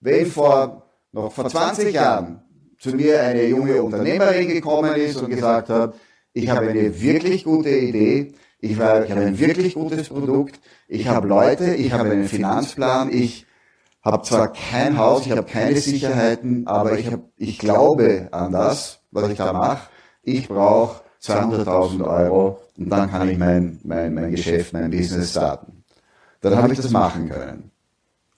[0.00, 2.42] Wenn vor, noch vor 20 Jahren
[2.80, 5.94] zu mir eine junge Unternehmerin gekommen ist und gesagt hat,
[6.32, 11.28] ich habe eine wirklich gute Idee, ich, ich habe ein wirklich gutes Produkt, ich habe
[11.28, 13.46] Leute, ich habe einen Finanzplan, ich
[14.02, 19.00] habe zwar kein Haus, ich habe keine Sicherheiten, aber ich, hab, ich glaube an das,
[19.10, 19.90] was ich da mache.
[20.22, 25.84] Ich brauche 200.000 Euro und dann kann ich mein, mein, mein Geschäft, mein Business starten.
[26.40, 27.70] Dann habe ich das machen können.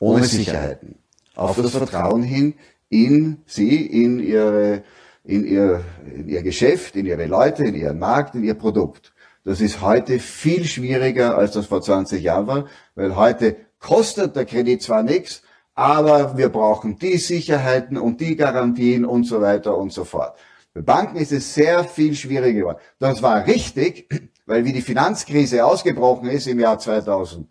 [0.01, 0.97] Ohne Sicherheiten.
[1.37, 2.55] Auf das Vertrauen hin
[2.93, 4.83] in sie, in ihre,
[5.25, 5.83] in ihr,
[6.15, 9.15] in ihr Geschäft, in ihre Leute, in ihren Markt, in ihr Produkt.
[9.45, 14.45] Das ist heute viel schwieriger, als das vor 20 Jahren war, weil heute kostet der
[14.45, 15.43] Kredit zwar nichts,
[15.75, 20.37] aber wir brauchen die Sicherheiten und die Garantien und so weiter und so fort.
[20.75, 22.79] Bei Banken ist es sehr viel schwieriger geworden.
[22.99, 24.09] Das war richtig,
[24.45, 27.47] weil wie die Finanzkrise ausgebrochen ist im Jahr 2008,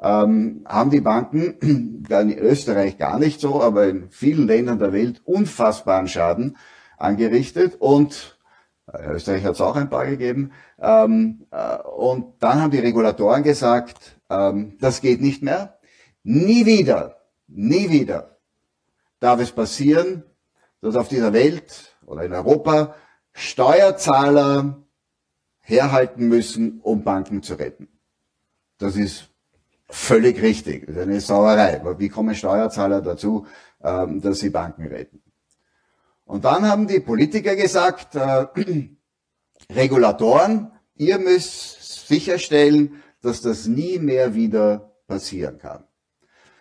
[0.00, 5.20] ähm, haben die Banken, in Österreich gar nicht so, aber in vielen Ländern der Welt
[5.24, 6.56] unfassbaren Schaden
[6.96, 8.38] angerichtet und
[8.92, 10.52] äh, Österreich hat es auch ein paar gegeben.
[10.78, 15.78] Ähm, äh, und dann haben die Regulatoren gesagt, ähm, das geht nicht mehr.
[16.22, 18.38] Nie wieder, nie wieder
[19.20, 20.24] darf es passieren,
[20.80, 22.94] dass auf dieser Welt oder in Europa
[23.32, 24.82] Steuerzahler
[25.60, 27.88] herhalten müssen, um Banken zu retten.
[28.78, 29.29] Das ist
[29.90, 30.86] völlig richtig.
[30.86, 31.80] Das ist eine Sauerei.
[31.80, 33.46] Aber wie kommen Steuerzahler dazu,
[33.82, 35.22] ähm, dass sie Banken retten?
[36.24, 38.46] Und dann haben die Politiker gesagt, äh,
[39.74, 45.84] Regulatoren, ihr müsst sicherstellen, dass das nie mehr wieder passieren kann.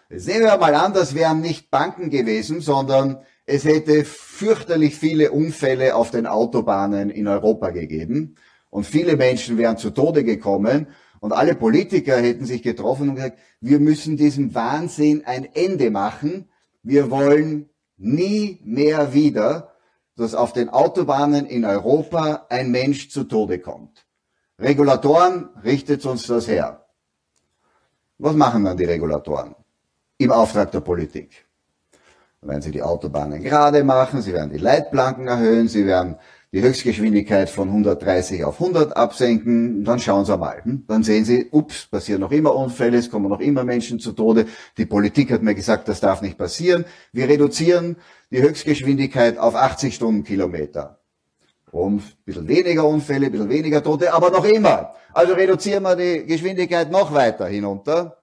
[0.10, 5.32] Jetzt nehmen wir mal an, das wären nicht Banken gewesen, sondern es hätte fürchterlich viele
[5.32, 8.36] Unfälle auf den Autobahnen in Europa gegeben
[8.70, 10.88] und viele Menschen wären zu Tode gekommen
[11.20, 16.50] und alle Politiker hätten sich getroffen und gesagt, wir müssen diesem Wahnsinn ein Ende machen.
[16.82, 19.74] Wir wollen nie mehr wieder,
[20.16, 24.06] dass auf den Autobahnen in Europa ein Mensch zu Tode kommt.
[24.60, 26.86] Regulatoren richtet uns das her.
[28.18, 29.56] Was machen dann die Regulatoren?
[30.18, 31.46] Im Auftrag der Politik.
[32.42, 36.18] Werden sie die Autobahnen gerade machen, sie werden die Leitplanken erhöhen, sie werden
[36.52, 40.64] die Höchstgeschwindigkeit von 130 auf 100 absenken, dann schauen Sie mal.
[40.88, 44.48] Dann sehen Sie, ups, passieren noch immer Unfälle, es kommen noch immer Menschen zu Tode.
[44.78, 46.86] Die Politik hat mir gesagt, das darf nicht passieren.
[47.14, 47.98] Wir reduzieren
[48.32, 51.00] die Höchstgeschwindigkeit auf 80 Stundenkilometer.
[51.72, 54.96] Um ein bisschen weniger Unfälle, ein bisschen weniger Tote, aber noch immer.
[55.14, 58.18] Also reduzieren wir die Geschwindigkeit noch weiter hinunter.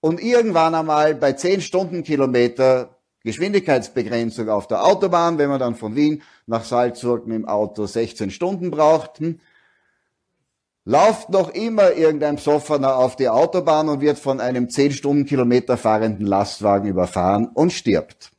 [0.00, 2.97] Und irgendwann einmal bei 10 Stundenkilometer
[3.28, 8.30] Geschwindigkeitsbegrenzung auf der Autobahn, wenn man dann von Wien nach Salzburg mit dem Auto 16
[8.30, 9.38] Stunden braucht, hm,
[10.86, 16.24] lauft noch immer irgendein Besoffener auf die Autobahn und wird von einem 10 Stundenkilometer fahrenden
[16.24, 18.32] Lastwagen überfahren und stirbt.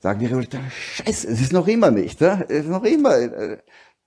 [0.00, 3.16] Sagen die Revolutionäre, scheiße, es ist noch immer nicht, es ist noch immer.
[3.16, 3.58] Äh,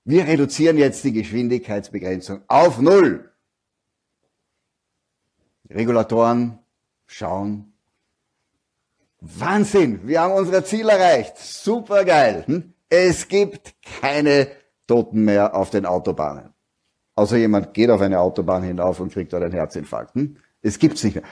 [0.06, 3.32] wir reduzieren jetzt die Geschwindigkeitsbegrenzung auf Null.
[5.72, 6.60] Regulatoren
[7.08, 7.73] schauen
[9.26, 11.38] Wahnsinn, wir haben unser Ziel erreicht.
[11.38, 12.44] Super geil.
[12.46, 12.74] Hm?
[12.90, 14.48] Es gibt keine
[14.86, 16.50] Toten mehr auf den Autobahnen.
[17.16, 20.14] Außer jemand geht auf eine Autobahn hinauf und kriegt dort einen Herzinfarkt.
[20.16, 20.36] Hm?
[20.62, 21.24] Es gibt's nicht mehr.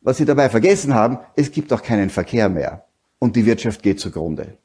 [0.00, 2.86] Was sie dabei vergessen haben, es gibt auch keinen Verkehr mehr.
[3.20, 4.58] Und die Wirtschaft geht zugrunde.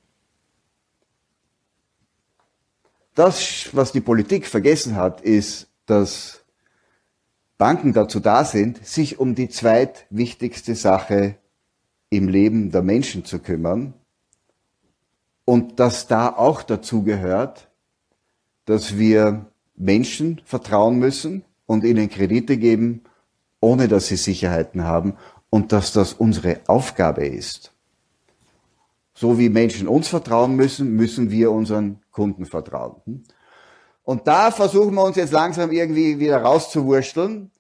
[3.14, 6.44] Das, was die Politik vergessen hat, ist, dass
[7.60, 11.36] Banken dazu da sind, sich um die zweitwichtigste Sache
[12.12, 13.94] im Leben der Menschen zu kümmern
[15.46, 17.70] und dass da auch dazu gehört,
[18.66, 23.04] dass wir Menschen vertrauen müssen und ihnen Kredite geben,
[23.62, 25.16] ohne dass sie Sicherheiten haben
[25.50, 27.74] und dass das unsere Aufgabe ist.
[29.14, 33.24] So wie Menschen uns vertrauen müssen, müssen wir unseren Kunden vertrauen.
[34.04, 37.52] Und da versuchen wir uns jetzt langsam irgendwie wieder rauszuwursteln.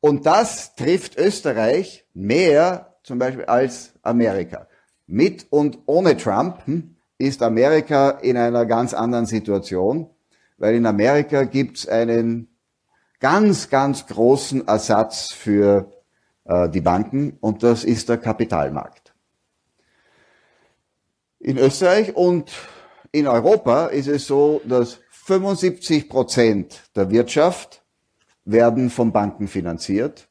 [0.00, 4.66] Und das trifft Österreich mehr zum Beispiel als Amerika.
[5.06, 10.08] Mit und ohne Trump hm, ist Amerika in einer ganz anderen Situation,
[10.58, 12.48] weil in Amerika gibt es einen
[13.18, 15.92] ganz, ganz großen Ersatz für
[16.44, 19.14] äh, die Banken und das ist der Kapitalmarkt.
[21.38, 22.52] In Österreich und
[23.12, 27.82] in Europa ist es so, dass 75 Prozent der Wirtschaft
[28.44, 30.28] werden von Banken finanziert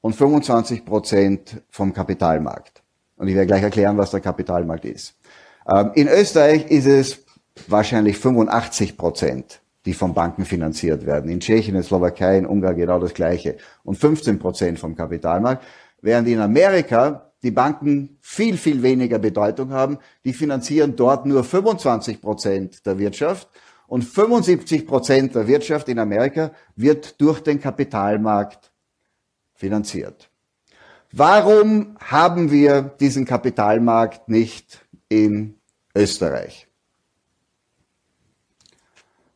[0.00, 2.81] und 25 Prozent vom Kapitalmarkt.
[3.22, 5.14] Und ich werde gleich erklären, was der Kapitalmarkt ist.
[5.72, 7.24] Ähm, in Österreich ist es
[7.68, 11.30] wahrscheinlich 85 Prozent, die von Banken finanziert werden.
[11.30, 13.58] In Tschechien, in Slowakei, in Ungarn genau das Gleiche.
[13.84, 15.62] Und 15 Prozent vom Kapitalmarkt.
[16.00, 19.98] Während in Amerika die Banken viel, viel weniger Bedeutung haben.
[20.24, 23.48] Die finanzieren dort nur 25 Prozent der Wirtschaft
[23.86, 28.72] und 75 Prozent der Wirtschaft in Amerika wird durch den Kapitalmarkt
[29.54, 30.31] finanziert.
[31.14, 35.60] Warum haben wir diesen Kapitalmarkt nicht in
[35.94, 36.68] Österreich?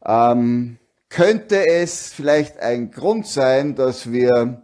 [0.02, 0.78] Ähm,
[1.10, 4.62] könnte es vielleicht ein Grund sein, dass wir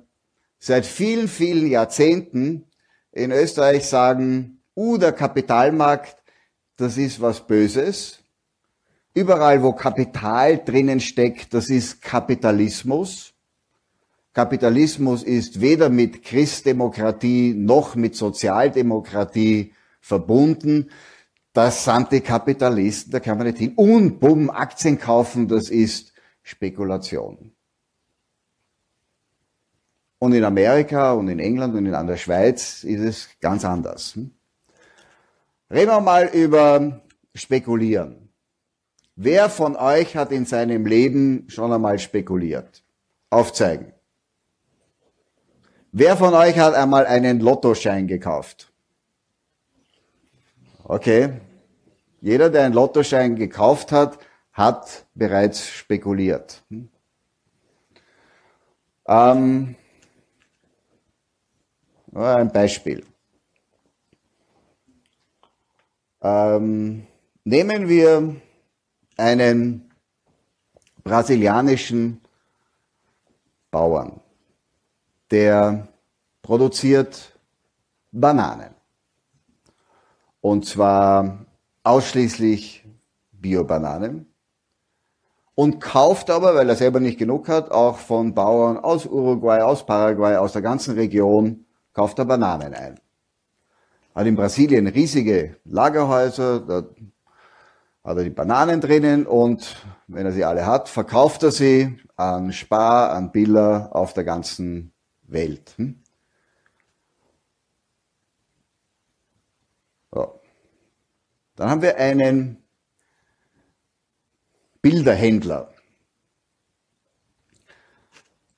[0.59, 2.65] seit vielen, vielen Jahrzehnten
[3.11, 6.17] in Österreich sagen, uh, der Kapitalmarkt,
[6.77, 8.21] das ist was Böses.
[9.13, 13.32] Überall, wo Kapital drinnen steckt, das ist Kapitalismus.
[14.33, 20.91] Kapitalismus ist weder mit Christdemokratie noch mit Sozialdemokratie verbunden.
[21.53, 23.75] Das sind die Kapitalisten, da kann man nicht hin.
[23.77, 27.53] Und bumm, Aktien kaufen, das ist Spekulation.
[30.19, 34.15] Und in Amerika und in England und in der Schweiz ist es ganz anders.
[34.15, 34.31] Hm?
[35.71, 37.03] Reden wir mal über
[37.35, 38.29] Spekulieren.
[39.17, 42.83] Wer von euch hat in seinem Leben schon einmal spekuliert?
[43.31, 43.93] Aufzeigen.
[45.95, 48.73] Wer von euch hat einmal einen Lottoschein gekauft?
[50.85, 51.35] Okay.
[52.23, 54.19] Jeder, der einen Lottoschein gekauft hat,
[54.55, 56.63] hat bereits spekuliert.
[56.71, 56.89] Hm?
[59.07, 59.77] Ähm,
[62.15, 63.05] ein Beispiel.
[66.23, 67.07] Ähm,
[67.45, 68.37] nehmen wir
[69.19, 69.93] einen
[71.05, 72.23] brasilianischen
[73.71, 74.22] Bauern,
[75.33, 75.89] der
[76.43, 77.33] produziert
[78.13, 78.75] Bananen.
[80.41, 81.47] Und zwar
[81.83, 82.87] ausschließlich
[83.33, 84.27] Biobananen.
[85.55, 89.85] Und kauft aber, weil er selber nicht genug hat, auch von Bauern aus Uruguay, aus
[89.85, 93.01] Paraguay, aus der ganzen Region kauft er Bananen ein.
[94.15, 96.85] Hat in Brasilien riesige Lagerhäuser, da
[98.05, 102.53] hat er die Bananen drinnen und wenn er sie alle hat, verkauft er sie an
[102.53, 104.93] Spar, an Biller auf der ganzen
[105.33, 105.75] Welt.
[105.77, 106.01] Hm?
[110.13, 110.41] So.
[111.57, 112.63] Dann haben wir einen
[114.81, 115.73] Bilderhändler.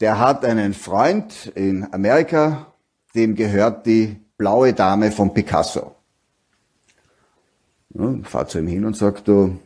[0.00, 2.74] Der hat einen Freund in Amerika
[3.14, 5.94] dem gehört die blaue Dame von Picasso.
[7.90, 9.58] Ja, fahrt zu ihm hin und sagt, du,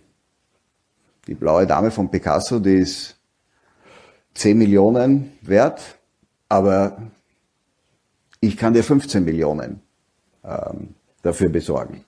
[1.27, 3.17] die blaue Dame von Picasso, die ist
[4.35, 5.98] 10 Millionen wert,
[6.49, 7.11] aber
[8.41, 9.83] ich kann dir 15 Millionen
[10.45, 12.05] ähm, dafür besorgen.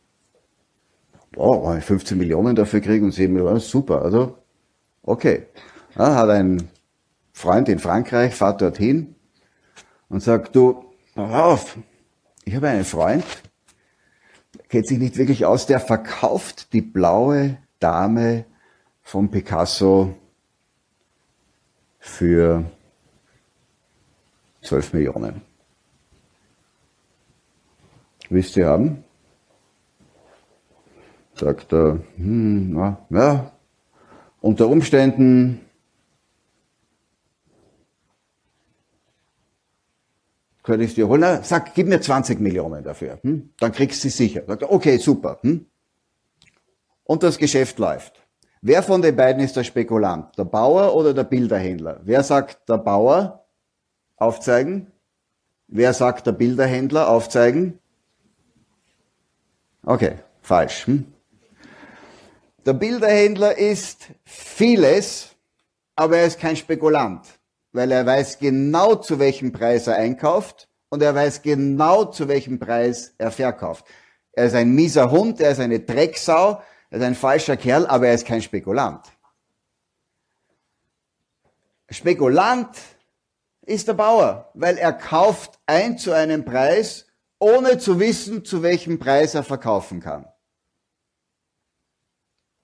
[1.32, 4.02] Ich 15 Millionen dafür kriege und 7 Millionen, super.
[4.02, 4.36] Also,
[5.02, 5.46] okay.
[5.96, 6.68] Ja, hat ein
[7.32, 9.14] Freund in Frankreich, fahrt dorthin
[10.08, 11.78] und sagt, du, Pass auf,
[12.44, 13.24] ich habe einen Freund,
[14.68, 18.44] kennt sich nicht wirklich aus, der verkauft die blaue Dame
[19.02, 20.14] von Picasso
[21.98, 22.64] für
[24.62, 25.42] 12 Millionen.
[28.28, 29.04] Wisst ihr haben?
[31.34, 33.52] Sagt er, hm, na, ja,
[34.40, 35.60] unter Umständen
[40.62, 41.22] könnte ich dir holen.
[41.22, 43.18] Na, sag, gib mir 20 Millionen dafür.
[43.22, 43.50] Hm?
[43.58, 44.42] Dann kriegst du sie sicher.
[44.46, 45.38] Sagt er, okay, super.
[45.42, 45.66] Hm?
[47.04, 48.22] Und das Geschäft läuft.
[48.62, 50.36] Wer von den beiden ist der Spekulant?
[50.38, 52.00] Der Bauer oder der Bilderhändler?
[52.04, 53.46] Wer sagt der Bauer?
[54.20, 54.92] Aufzeigen.
[55.66, 57.08] Wer sagt der Bilderhändler?
[57.08, 57.78] Aufzeigen.
[59.84, 60.86] Okay, falsch.
[60.86, 61.12] Hm?
[62.66, 65.34] Der Bilderhändler ist vieles,
[65.96, 67.26] aber er ist kein Spekulant,
[67.72, 72.58] weil er weiß genau, zu welchem Preis er einkauft und er weiß genau, zu welchem
[72.58, 73.86] Preis er verkauft.
[74.32, 78.08] Er ist ein mieser Hund, er ist eine Drecksau, er ist ein falscher Kerl, aber
[78.08, 79.06] er ist kein Spekulant.
[81.88, 82.76] Spekulant
[83.70, 87.06] ist der Bauer, weil er kauft ein zu einem Preis,
[87.38, 90.26] ohne zu wissen, zu welchem Preis er verkaufen kann.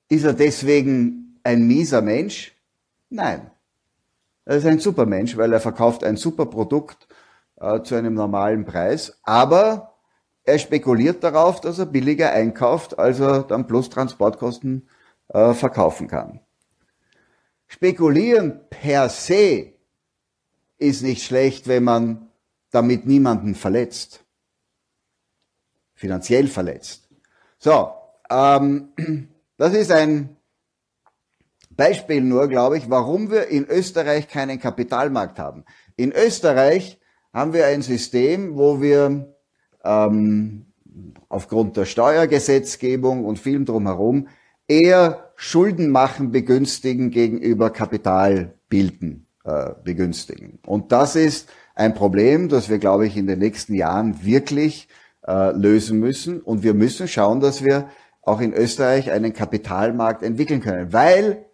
[0.08, 2.54] Ist er deswegen ein mieser Mensch?
[3.08, 3.50] Nein.
[4.44, 7.08] Er ist ein Supermensch, weil er verkauft ein super Produkt
[7.60, 9.94] äh, zu einem normalen Preis, aber
[10.44, 14.88] er spekuliert darauf, dass er billiger einkauft, als er dann plus Transportkosten
[15.28, 16.40] äh, verkaufen kann.
[17.66, 19.75] Spekulieren per se
[20.78, 22.28] ist nicht schlecht, wenn man
[22.70, 24.24] damit niemanden verletzt.
[25.94, 27.08] Finanziell verletzt.
[27.58, 27.92] So,
[28.30, 28.88] ähm,
[29.56, 30.36] das ist ein
[31.70, 35.64] Beispiel nur, glaube ich, warum wir in Österreich keinen Kapitalmarkt haben.
[35.96, 36.98] In Österreich
[37.32, 39.34] haben wir ein System, wo wir
[39.84, 40.72] ähm,
[41.28, 44.28] aufgrund der Steuergesetzgebung und vielem drumherum
[44.68, 50.58] eher Schulden machen begünstigen gegenüber Kapitalbilden äh, begünstigen.
[50.66, 54.88] Und das ist ein Problem, das wir, glaube ich, in den nächsten Jahren wirklich
[55.24, 56.40] äh, lösen müssen.
[56.40, 57.88] Und wir müssen schauen, dass wir
[58.22, 61.46] auch in Österreich einen Kapitalmarkt entwickeln können, weil,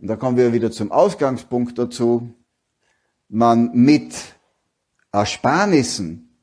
[0.00, 2.34] und da kommen wir wieder zum Ausgangspunkt dazu,
[3.28, 4.16] man mit
[5.12, 6.36] Ersparnissen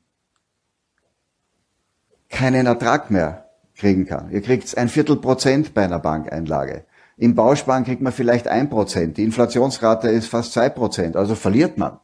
[2.30, 4.30] keinen Ertrag mehr kriegen kann.
[4.30, 6.85] Ihr kriegt ein Viertel Prozent bei einer Bankeinlage.
[7.16, 9.16] Im Bausparen kriegt man vielleicht ein Prozent.
[9.16, 11.16] Die Inflationsrate ist fast zwei Prozent.
[11.16, 11.98] Also verliert man.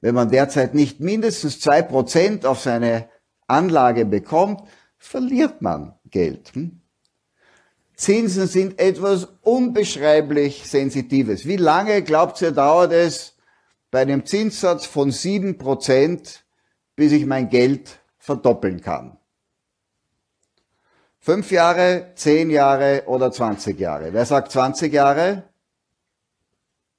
[0.00, 3.08] Wenn man derzeit nicht mindestens zwei Prozent auf seine
[3.46, 4.62] Anlage bekommt,
[4.98, 6.54] verliert man Geld.
[6.54, 6.80] Hm?
[7.94, 11.46] Zinsen sind etwas unbeschreiblich Sensitives.
[11.46, 13.36] Wie lange, glaubt ihr, dauert es
[13.90, 16.44] bei einem Zinssatz von sieben Prozent,
[16.96, 19.18] bis ich mein Geld verdoppeln kann?
[21.24, 24.12] Fünf Jahre, zehn Jahre oder 20 Jahre?
[24.12, 25.44] Wer sagt 20 Jahre?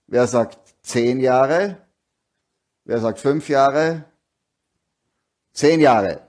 [0.07, 1.77] Wer sagt zehn Jahre?
[2.85, 4.05] Wer sagt fünf Jahre?
[5.51, 6.21] Zehn Jahre.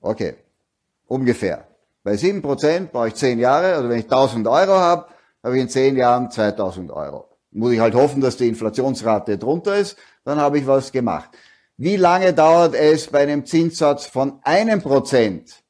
[0.00, 0.36] Okay.
[1.06, 1.68] Ungefähr.
[2.02, 5.08] Bei sieben Prozent brauche ich zehn Jahre, oder wenn ich 1000 Euro habe,
[5.42, 7.28] habe ich in zehn Jahren 2000 Euro.
[7.50, 11.28] Muss ich halt hoffen, dass die Inflationsrate drunter ist, dann habe ich was gemacht.
[11.76, 15.63] Wie lange dauert es bei einem Zinssatz von einem Prozent,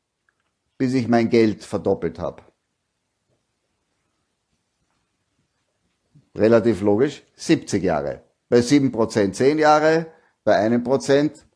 [0.85, 2.43] bis ich mein Geld verdoppelt habe?
[6.37, 8.21] Relativ logisch, 70 Jahre.
[8.51, 10.09] Bei sieben Prozent 10 Jahre,
[10.45, 11.47] bei einem Prozent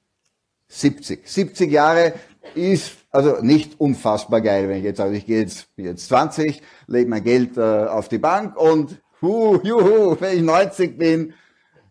[0.69, 1.29] 70.
[1.29, 2.15] 70 Jahre
[2.55, 7.11] ist also nicht unfassbar geil, wenn ich jetzt sage, ich gehe jetzt, jetzt 20, lege
[7.11, 11.35] mein Geld äh, auf die Bank und hu, juhu, wenn ich 90 bin,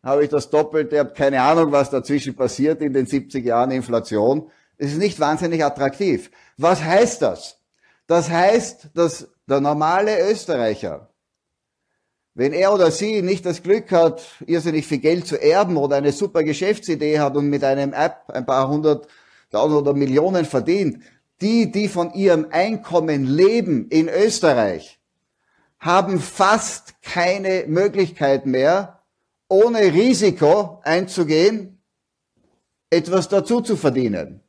[0.01, 4.49] habe ich das Doppelte, habe keine Ahnung, was dazwischen passiert in den 70 Jahren Inflation.
[4.79, 6.31] Es ist nicht wahnsinnig attraktiv.
[6.57, 7.59] Was heißt das?
[8.07, 11.09] Das heißt, dass der normale Österreicher,
[12.33, 16.11] wenn er oder sie nicht das Glück hat, irrsinnig viel Geld zu erben oder eine
[16.11, 19.07] super Geschäftsidee hat und mit einem App ein paar hundert
[19.51, 21.03] tausend oder Millionen verdient,
[21.41, 24.99] die, die von ihrem Einkommen leben in Österreich,
[25.79, 29.03] haben fast keine Möglichkeit mehr,
[29.47, 31.81] ohne Risiko einzugehen,
[32.89, 34.41] etwas dazu zu verdienen.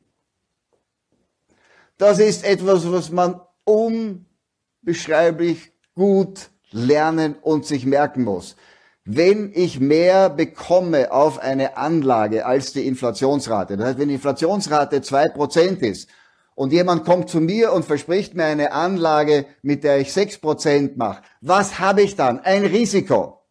[1.99, 8.55] Das ist etwas, was man unbeschreiblich gut lernen und sich merken muss.
[9.03, 15.01] Wenn ich mehr bekomme auf eine Anlage als die Inflationsrate, das heißt, wenn die Inflationsrate
[15.01, 16.07] zwei Prozent ist
[16.55, 20.95] und jemand kommt zu mir und verspricht mir eine Anlage, mit der ich sechs Prozent
[20.95, 22.39] mache, was habe ich dann?
[22.39, 23.41] Ein Risiko.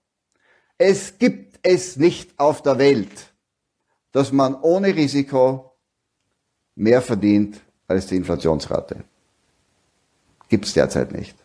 [0.78, 3.34] Es gibt es nicht auf der Welt,
[4.12, 5.76] dass man ohne Risiko
[6.74, 9.02] mehr verdient als die Inflationsrate.
[10.48, 11.36] Gibt es derzeit nicht.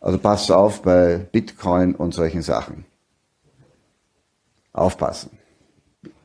[0.00, 2.86] Also passt auf bei Bitcoin und solchen Sachen.
[4.72, 5.38] Aufpassen.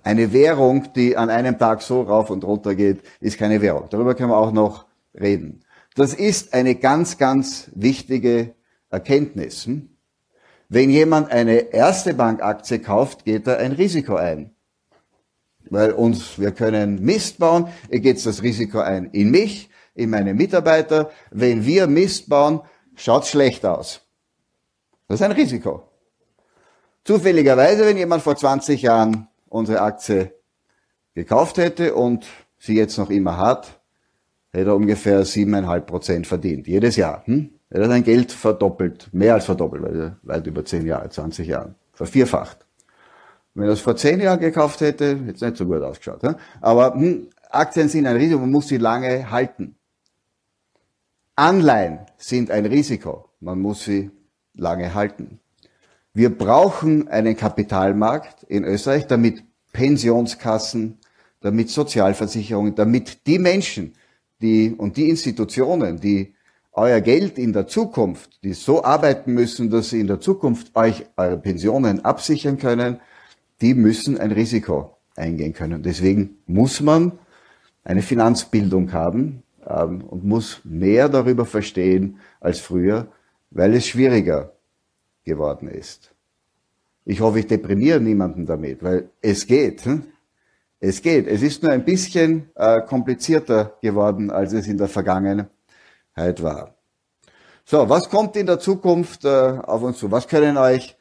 [0.04, 3.88] Eine Währung, die an einem Tag so rauf und runter geht, ist keine Währung.
[3.90, 5.66] Darüber können wir auch noch reden.
[5.96, 8.54] Das ist eine ganz, ganz wichtige
[8.90, 9.68] Erkenntnis.
[10.70, 14.55] Wenn jemand eine erste Bankaktie kauft, geht er ein Risiko ein.
[15.70, 20.34] Weil uns, wir können Mist bauen, er geht das Risiko ein in mich, in meine
[20.34, 21.10] Mitarbeiter.
[21.32, 22.62] Wenn wir Mist bauen,
[22.96, 24.02] schaut schlecht aus.
[25.08, 25.90] Das ist ein Risiko.
[27.04, 30.34] Zufälligerweise, wenn jemand vor 20 Jahren unsere Aktie
[31.14, 32.26] gekauft hätte und
[32.58, 33.80] sie jetzt noch immer hat,
[34.52, 36.68] hätte er ungefähr 7,5 Prozent verdient.
[36.68, 37.24] Jedes Jahr.
[37.26, 37.52] Hm?
[37.70, 41.76] Er hat sein Geld verdoppelt, mehr als verdoppelt, weil weit über 10 Jahre, 20 Jahren,
[41.94, 42.65] vervierfacht.
[43.56, 46.22] Wenn er es vor 10 Jahren gekauft hätte, hätte es nicht so gut ausgeschaut.
[46.22, 46.36] Hm?
[46.62, 49.76] Aber hm, Aktien sind ein Risiko, man muss sie lange halten.
[51.38, 54.12] Anleihen sind ein Risiko, man muss sie
[54.54, 55.40] lange halten.
[56.14, 59.44] Wir brauchen einen Kapitalmarkt in Österreich, damit
[59.74, 61.00] Pensionskassen,
[61.42, 63.94] damit Sozialversicherungen, damit die Menschen,
[64.42, 66.36] die und die Institutionen, die
[66.72, 71.06] euer Geld in der Zukunft, die so arbeiten müssen, dass sie in der Zukunft euch
[71.16, 73.00] eure Pensionen absichern können,
[73.62, 75.84] die müssen ein Risiko eingehen können.
[75.84, 77.14] Deswegen muss man
[77.84, 83.08] eine Finanzbildung haben ähm, und muss mehr darüber verstehen als früher,
[83.52, 84.54] weil es schwieriger
[85.24, 86.12] geworden ist.
[87.06, 89.86] Ich hoffe, ich deprimiere niemanden damit, weil es geht.
[89.86, 90.06] Hm?
[90.80, 91.28] Es geht.
[91.28, 95.48] Es ist nur ein bisschen äh, komplizierter geworden, als es in der Vergangenheit
[96.16, 96.76] war.
[97.64, 100.12] So, was kommt in der Zukunft äh, auf uns zu?
[100.12, 100.95] Was können euch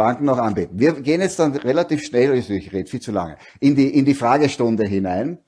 [0.00, 0.78] Banken noch anbieten?
[0.78, 4.06] Wir gehen jetzt dann relativ schnell, also ich rede viel zu lange, in die, in
[4.06, 5.40] die Fragestunde hinein.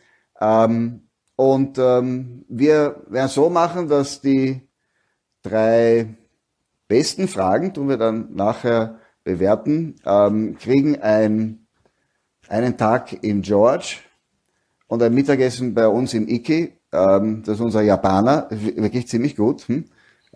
[0.42, 4.60] Ähm, und ähm, wir werden so machen, dass die
[5.42, 6.06] drei
[6.86, 11.66] besten Fragen, tun wir dann nachher bewerten, ähm, kriegen ein,
[12.46, 14.00] einen Tag im George
[14.86, 16.74] und ein Mittagessen bei uns im Iki.
[16.92, 19.62] Ähm, das ist unser Japaner, wirklich ziemlich gut.
[19.62, 19.86] Hm?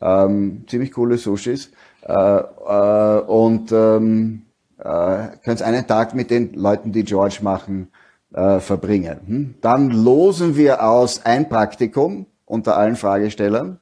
[0.00, 1.70] Ähm, ziemlich coole Sushis.
[2.06, 4.42] Äh, äh, und ähm,
[4.78, 7.90] äh, könnt einen Tag mit den Leuten, die George machen,
[8.32, 9.20] äh, verbringen.
[9.26, 9.54] Hm?
[9.60, 13.80] Dann losen wir aus ein Praktikum unter allen Fragestellern.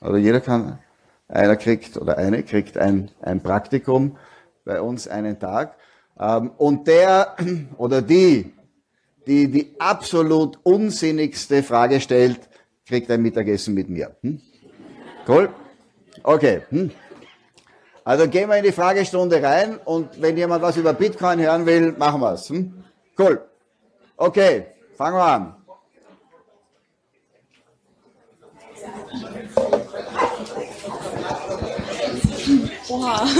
[0.00, 0.78] Oder jeder kann,
[1.26, 4.16] einer kriegt oder eine kriegt ein, ein Praktikum
[4.64, 5.76] bei uns einen Tag.
[6.20, 7.34] Ähm, und der
[7.76, 8.52] oder die,
[9.26, 12.38] die die absolut unsinnigste Frage stellt,
[12.86, 14.14] kriegt ein Mittagessen mit mir.
[14.22, 14.40] Hm?
[15.26, 15.48] Cool?
[16.22, 16.62] Okay.
[16.70, 16.92] Hm?
[18.08, 21.92] Also gehen wir in die Fragestunde rein und wenn jemand was über Bitcoin hören will,
[21.92, 22.48] machen wir es.
[22.48, 22.82] Hm?
[23.18, 23.46] Cool.
[24.16, 25.54] Okay, fangen wir an.
[32.88, 33.28] Oha.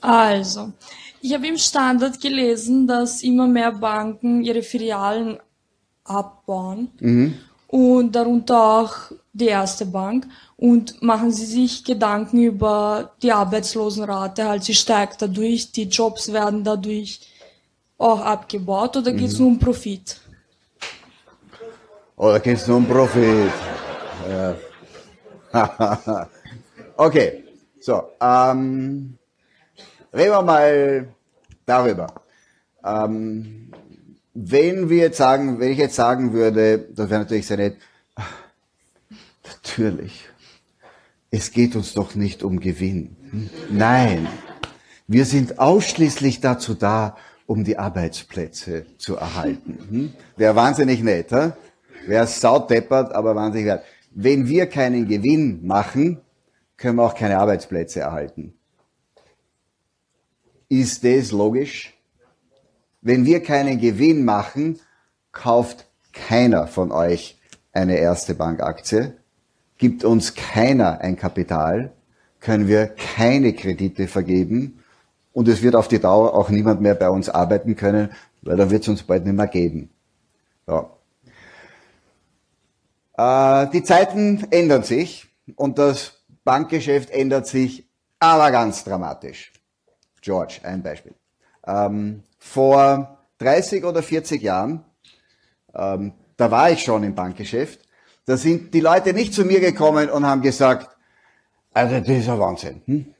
[0.00, 0.72] Also,
[1.20, 5.38] ich habe im Standard gelesen, dass immer mehr Banken ihre Filialen
[6.04, 7.34] abbauen mhm.
[7.66, 8.94] und darunter auch
[9.40, 10.26] die erste Bank.
[10.56, 16.64] Und machen Sie sich Gedanken über die Arbeitslosenrate, halt sie steigt dadurch, die Jobs werden
[16.64, 17.20] dadurch
[17.96, 19.44] auch abgebaut oder geht es mhm.
[19.44, 20.20] nur um Profit?
[22.16, 23.52] Oder geht es nur um Profit?
[24.28, 24.56] Ja.
[26.96, 27.44] okay,
[27.80, 28.02] so.
[28.20, 29.18] Ähm,
[30.12, 31.08] Reden wir mal
[31.66, 32.06] darüber.
[32.84, 33.70] Ähm,
[34.34, 37.76] wenn wir jetzt sagen, wenn ich jetzt sagen würde, das wäre natürlich sehr nett,
[39.48, 40.28] natürlich,
[41.30, 43.16] es geht uns doch nicht um Gewinn.
[43.70, 44.28] Nein,
[45.06, 50.14] wir sind ausschließlich dazu da, um die Arbeitsplätze zu erhalten.
[50.36, 51.52] Wäre wahnsinnig nett, hm?
[52.06, 53.84] wäre saudeppert, aber wahnsinnig wert.
[54.10, 56.20] Wenn wir keinen Gewinn machen,
[56.76, 58.54] können wir auch keine Arbeitsplätze erhalten.
[60.68, 61.94] Ist das logisch?
[63.00, 64.80] Wenn wir keinen Gewinn machen,
[65.32, 67.38] kauft keiner von euch
[67.72, 69.14] eine erste Bankaktie,
[69.78, 71.92] gibt uns keiner ein Kapital,
[72.40, 74.82] können wir keine Kredite vergeben
[75.32, 78.10] und es wird auf die Dauer auch niemand mehr bei uns arbeiten können,
[78.42, 79.90] weil dann wird es uns bald nicht mehr geben.
[80.66, 80.90] Ja.
[83.16, 89.52] Äh, die Zeiten ändern sich und das Bankgeschäft ändert sich aber ganz dramatisch.
[90.20, 91.14] George, ein Beispiel.
[91.66, 94.84] Ähm, vor 30 oder 40 Jahren,
[95.74, 97.87] ähm, da war ich schon im Bankgeschäft,
[98.28, 100.94] da sind die Leute nicht zu mir gekommen und haben gesagt,
[101.72, 102.82] also das ist ein Wahnsinn.
[102.84, 103.14] Hm?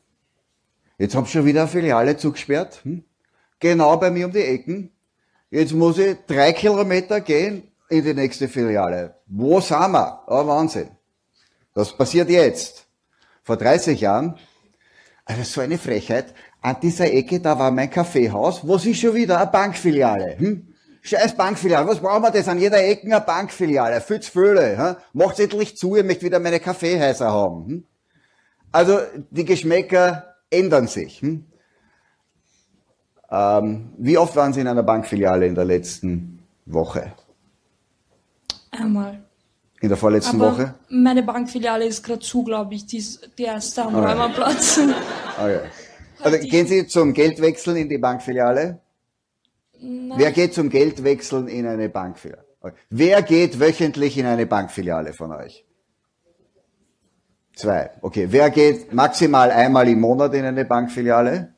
[0.99, 3.05] Jetzt hab ich schon wieder eine Filiale zugesperrt, hm?
[3.59, 4.91] genau bei mir um die Ecken.
[5.51, 9.15] Jetzt muss ich drei Kilometer gehen in die nächste Filiale.
[9.27, 10.25] Wo sind wir?
[10.27, 10.91] Oh, Wahnsinn.
[11.73, 12.87] Das passiert jetzt.
[13.43, 14.39] Vor 30 Jahren,
[15.25, 18.69] also so eine Frechheit, an dieser Ecke, da war mein Kaffeehaus.
[18.69, 19.41] Was ist schon wieder?
[19.41, 20.39] Eine Bankfiliale.
[20.39, 20.68] Hm?
[21.03, 21.87] Scheiß Bankfiliale.
[21.87, 22.49] Was brauchen wir das?
[22.49, 24.05] An jeder Ecke eine Bankfiliale.
[24.05, 24.77] Zu viele.
[24.77, 24.97] Hm?
[25.13, 27.67] Macht's endlich zu, ich möchte wieder meine Kaffeehäuser haben.
[27.67, 27.85] Hm?
[28.73, 28.99] Also,
[29.31, 31.21] die Geschmäcker ändern sich.
[31.23, 31.47] Hm?
[33.31, 37.13] Ähm, wie oft waren Sie in einer Bankfiliale in der letzten Woche?
[38.71, 39.23] Einmal.
[39.81, 40.75] In der vorletzten Aber Woche?
[40.89, 42.87] meine Bankfiliale ist gerade zu, glaube ich.
[42.87, 44.09] Die ist die erste am Ah, ja.
[44.13, 44.81] Räumerplatz.
[45.39, 45.61] Okay.
[46.21, 48.81] Also gehen Sie zum Geldwechseln in die Bankfiliale?
[49.81, 52.45] Wer geht zum Geldwechseln in eine Bankfiliale?
[52.91, 55.65] Wer geht wöchentlich in eine Bankfiliale von euch?
[57.55, 57.91] Zwei.
[58.03, 58.29] Okay.
[58.31, 61.55] Wer geht maximal einmal im Monat in eine Bankfiliale?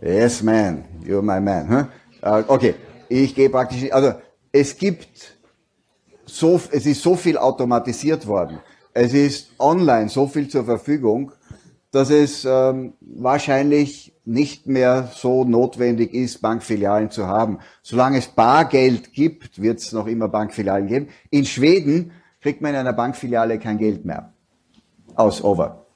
[0.00, 0.84] Yes, man.
[1.04, 1.68] You're my man.
[1.68, 1.86] Huh?
[2.22, 2.74] Äh, Okay.
[3.08, 4.14] Ich gehe praktisch, also
[4.50, 5.36] es gibt
[6.24, 8.58] so, es ist so viel automatisiert worden.
[8.94, 11.32] Es ist online so viel zur Verfügung,
[11.92, 17.58] dass es ähm, wahrscheinlich nicht mehr so notwendig ist, Bankfilialen zu haben.
[17.82, 21.08] Solange es Bargeld gibt, wird es noch immer Bankfilialen geben.
[21.30, 24.32] In Schweden kriegt man in einer Bankfiliale kein Geld mehr.
[25.14, 25.86] Aus over.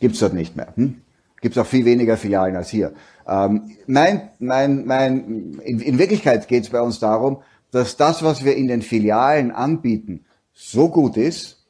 [0.00, 0.72] Gibt's dort nicht mehr.
[0.76, 1.00] Hm?
[1.40, 2.92] Gibt's auch viel weniger Filialen als hier.
[3.26, 8.54] Ähm, mein, mein, mein, in, in Wirklichkeit geht's bei uns darum, dass das, was wir
[8.54, 11.61] in den Filialen anbieten, so gut ist,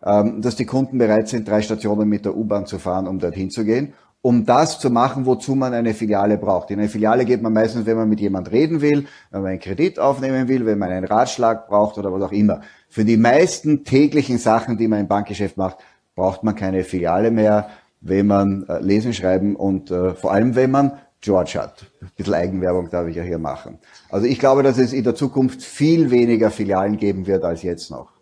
[0.00, 3.64] dass die Kunden bereit sind, drei Stationen mit der U-Bahn zu fahren, um dorthin zu
[3.64, 6.70] gehen, um das zu machen, wozu man eine Filiale braucht.
[6.70, 9.60] In eine Filiale geht man meistens, wenn man mit jemand reden will, wenn man einen
[9.60, 12.60] Kredit aufnehmen will, wenn man einen Ratschlag braucht oder was auch immer.
[12.88, 15.78] Für die meisten täglichen Sachen, die man im Bankgeschäft macht,
[16.14, 17.68] braucht man keine Filiale mehr,
[18.00, 21.86] wenn man äh, lesen, schreiben und äh, vor allem, wenn man George hat.
[22.00, 23.78] Ein bisschen Eigenwerbung darf ich ja hier machen.
[24.08, 27.90] Also ich glaube, dass es in der Zukunft viel weniger Filialen geben wird als jetzt
[27.90, 28.17] noch.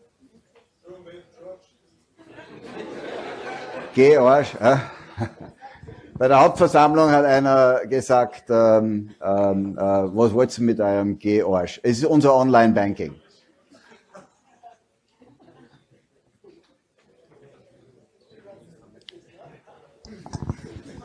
[3.96, 4.76] George, äh?
[6.18, 11.80] Bei der Hauptversammlung hat einer gesagt, ähm, ähm, äh, was wollt's mit eurem George?
[11.82, 13.14] Es ist unser Online-Banking.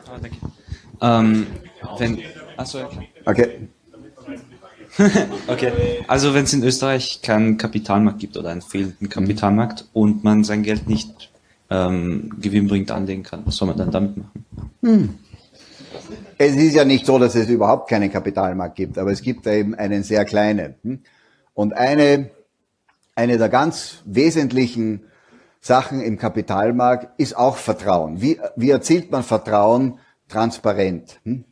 [0.06, 0.36] Ah, danke.
[1.00, 1.46] Ähm,
[1.98, 2.22] wenn,
[2.58, 3.04] achso, klar.
[3.24, 3.68] Okay.
[5.46, 5.72] Okay,
[6.08, 10.62] also wenn es in Österreich keinen Kapitalmarkt gibt oder einen fehlenden Kapitalmarkt und man sein
[10.62, 11.31] Geld nicht
[11.72, 15.18] ähm, gewinnbringend anlegen kann, was soll man dann damit machen?
[16.36, 19.74] Es ist ja nicht so, dass es überhaupt keinen Kapitalmarkt gibt, aber es gibt eben
[19.74, 20.74] einen sehr kleinen.
[20.82, 21.00] hm?
[21.54, 22.30] Und eine,
[23.14, 25.04] eine der ganz wesentlichen
[25.60, 28.20] Sachen im Kapitalmarkt ist auch Vertrauen.
[28.20, 29.98] Wie, wie erzielt man Vertrauen
[30.28, 31.20] transparent?
[31.24, 31.44] hm?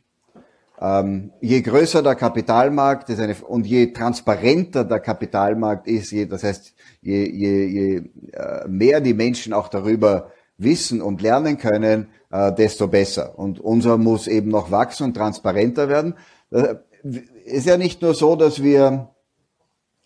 [0.81, 6.43] Ähm, je größer der Kapitalmarkt ist eine, und je transparenter der Kapitalmarkt ist, je, das
[6.43, 8.01] heißt, je, je, je
[8.33, 13.37] äh, mehr die Menschen auch darüber wissen und lernen können, äh, desto besser.
[13.37, 16.15] Und unser muss eben noch wachsen und transparenter werden.
[16.49, 16.75] Äh,
[17.45, 19.09] ist ja nicht nur so, dass wir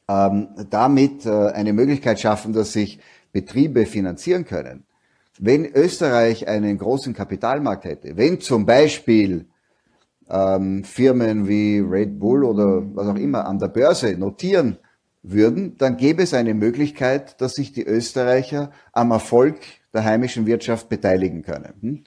[0.09, 2.99] ähm, damit äh, eine Möglichkeit schaffen, dass sich
[3.31, 4.85] Betriebe finanzieren können.
[5.39, 9.47] Wenn Österreich einen großen Kapitalmarkt hätte, wenn zum Beispiel
[10.29, 14.77] ähm, Firmen wie Red Bull oder was auch immer an der Börse notieren
[15.23, 19.57] würden, dann gäbe es eine Möglichkeit, dass sich die Österreicher am Erfolg
[19.93, 21.73] der heimischen Wirtschaft beteiligen können.
[21.81, 22.03] Hm?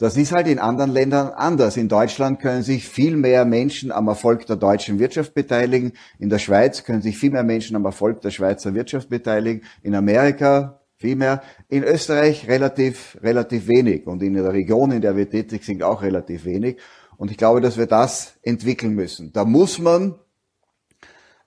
[0.00, 1.76] Das ist halt in anderen Ländern anders.
[1.76, 5.92] In Deutschland können sich viel mehr Menschen am Erfolg der deutschen Wirtschaft beteiligen.
[6.20, 9.64] In der Schweiz können sich viel mehr Menschen am Erfolg der Schweizer Wirtschaft beteiligen.
[9.82, 11.42] In Amerika viel mehr.
[11.68, 14.06] In Österreich relativ, relativ wenig.
[14.06, 16.78] Und in der Region, in der wir tätig sind, auch relativ wenig.
[17.18, 19.32] Und ich glaube, dass wir das entwickeln müssen.
[19.32, 20.14] Da muss man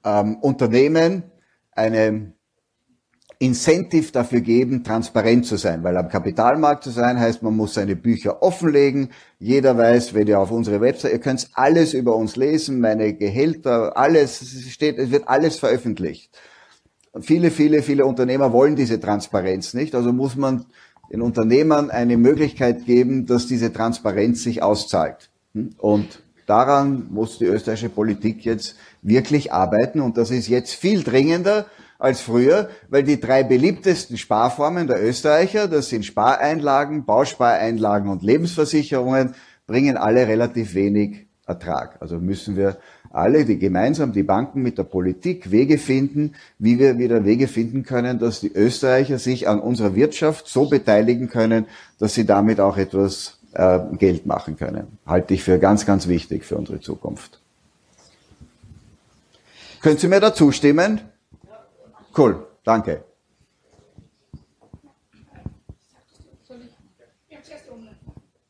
[0.04, 1.24] ähm, Unternehmen
[1.72, 2.34] eine
[3.40, 5.84] Incentive dafür geben, transparent zu sein.
[5.84, 9.10] Weil am Kapitalmarkt zu sein heißt, man muss seine Bücher offenlegen.
[9.40, 13.98] Jeder weiß, wenn ihr auf unsere Website, ihr könnt alles über uns lesen, meine Gehälter,
[13.98, 16.38] alles es steht, es wird alles veröffentlicht.
[17.22, 19.96] Viele, viele, viele Unternehmer wollen diese Transparenz nicht.
[19.96, 20.66] Also muss man
[21.12, 25.31] den Unternehmern eine Möglichkeit geben, dass diese Transparenz sich auszahlt.
[25.78, 30.02] Und daran muss die österreichische Politik jetzt wirklich arbeiten.
[30.02, 31.66] Und das ist jetzt viel dringender
[32.00, 39.36] als früher, weil die drei beliebtesten Sparformen der Österreicher, das sind Spareinlagen, Bauspareinlagen und Lebensversicherungen,
[39.68, 41.98] bringen alle relativ wenig Ertrag.
[42.02, 42.78] Also müssen wir
[43.12, 47.84] alle, die gemeinsam, die Banken mit der Politik Wege finden, wie wir wieder Wege finden
[47.84, 51.66] können, dass die Österreicher sich an unserer Wirtschaft so beteiligen können,
[52.00, 54.98] dass sie damit auch etwas äh, Geld machen können.
[55.06, 57.40] Halte ich für ganz, ganz wichtig für unsere Zukunft.
[59.82, 61.02] Können Sie mir da zustimmen?
[62.16, 63.04] Cool, danke.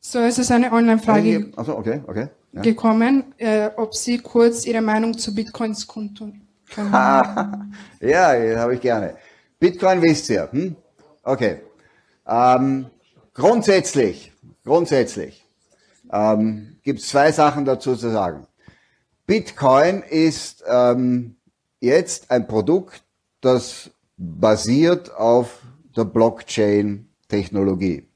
[0.00, 2.28] So, es ist eine Online-Frage Also okay, okay.
[2.52, 2.60] Ja.
[2.60, 6.92] gekommen, äh, ob Sie kurz Ihre Meinung zu Bitcoins kundtun können.
[8.00, 9.16] ja, habe ich gerne.
[9.58, 10.48] Bitcoin wisst ihr.
[10.52, 10.76] Hm?
[11.22, 11.62] Okay.
[12.26, 12.86] Ähm,
[13.32, 14.31] grundsätzlich,
[14.64, 15.42] grundsätzlich
[16.12, 18.46] ähm, gibt es zwei Sachen dazu zu sagen.
[19.26, 21.36] Bitcoin ist ähm,
[21.80, 23.02] jetzt ein Produkt,
[23.40, 25.62] das basiert auf
[25.96, 28.06] der Blockchain-Technologie.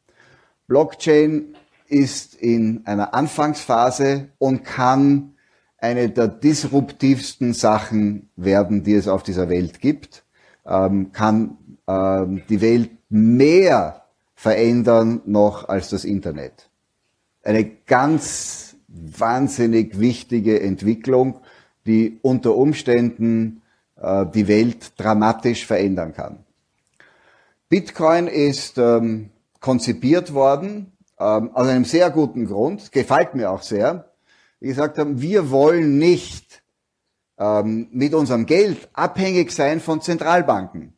[0.66, 1.57] Blockchain
[1.88, 5.36] ist in einer Anfangsphase und kann
[5.78, 10.24] eine der disruptivsten Sachen werden, die es auf dieser Welt gibt,
[10.66, 14.05] ähm, kann ähm, die Welt mehr
[14.37, 16.68] verändern noch als das Internet.
[17.43, 21.41] Eine ganz wahnsinnig wichtige Entwicklung,
[21.87, 23.62] die unter Umständen
[23.97, 26.45] äh, die Welt dramatisch verändern kann.
[27.68, 29.30] Bitcoin ist ähm,
[29.61, 34.12] konzipiert worden ähm, aus einem sehr guten Grund, gefällt mir auch sehr.
[34.61, 36.62] Wie gesagt haben, wir wollen nicht
[37.39, 40.95] ähm, mit unserem Geld abhängig sein von Zentralbanken.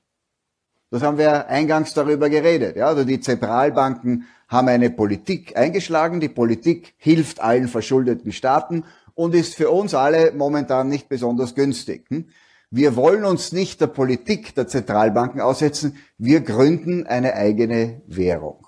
[0.91, 2.76] Das haben wir eingangs darüber geredet.
[2.76, 2.86] Ja?
[2.86, 6.20] Also die Zentralbanken haben eine Politik eingeschlagen.
[6.20, 8.84] Die Politik hilft allen verschuldeten Staaten
[9.14, 12.07] und ist für uns alle momentan nicht besonders günstig.
[12.09, 12.26] Hm?
[12.70, 15.97] Wir wollen uns nicht der Politik der Zentralbanken aussetzen.
[16.18, 18.66] Wir gründen eine eigene Währung.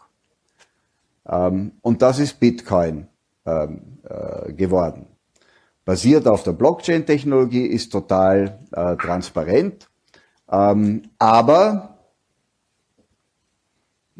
[1.28, 3.08] Ähm, und das ist Bitcoin
[3.46, 5.06] ähm, äh, geworden.
[5.84, 9.88] Basiert auf der Blockchain-Technologie, ist total äh, transparent.
[10.50, 11.89] Ähm, aber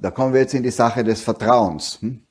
[0.01, 1.98] da kommen wir jetzt in die Sache des Vertrauens.
[2.01, 2.22] Hm?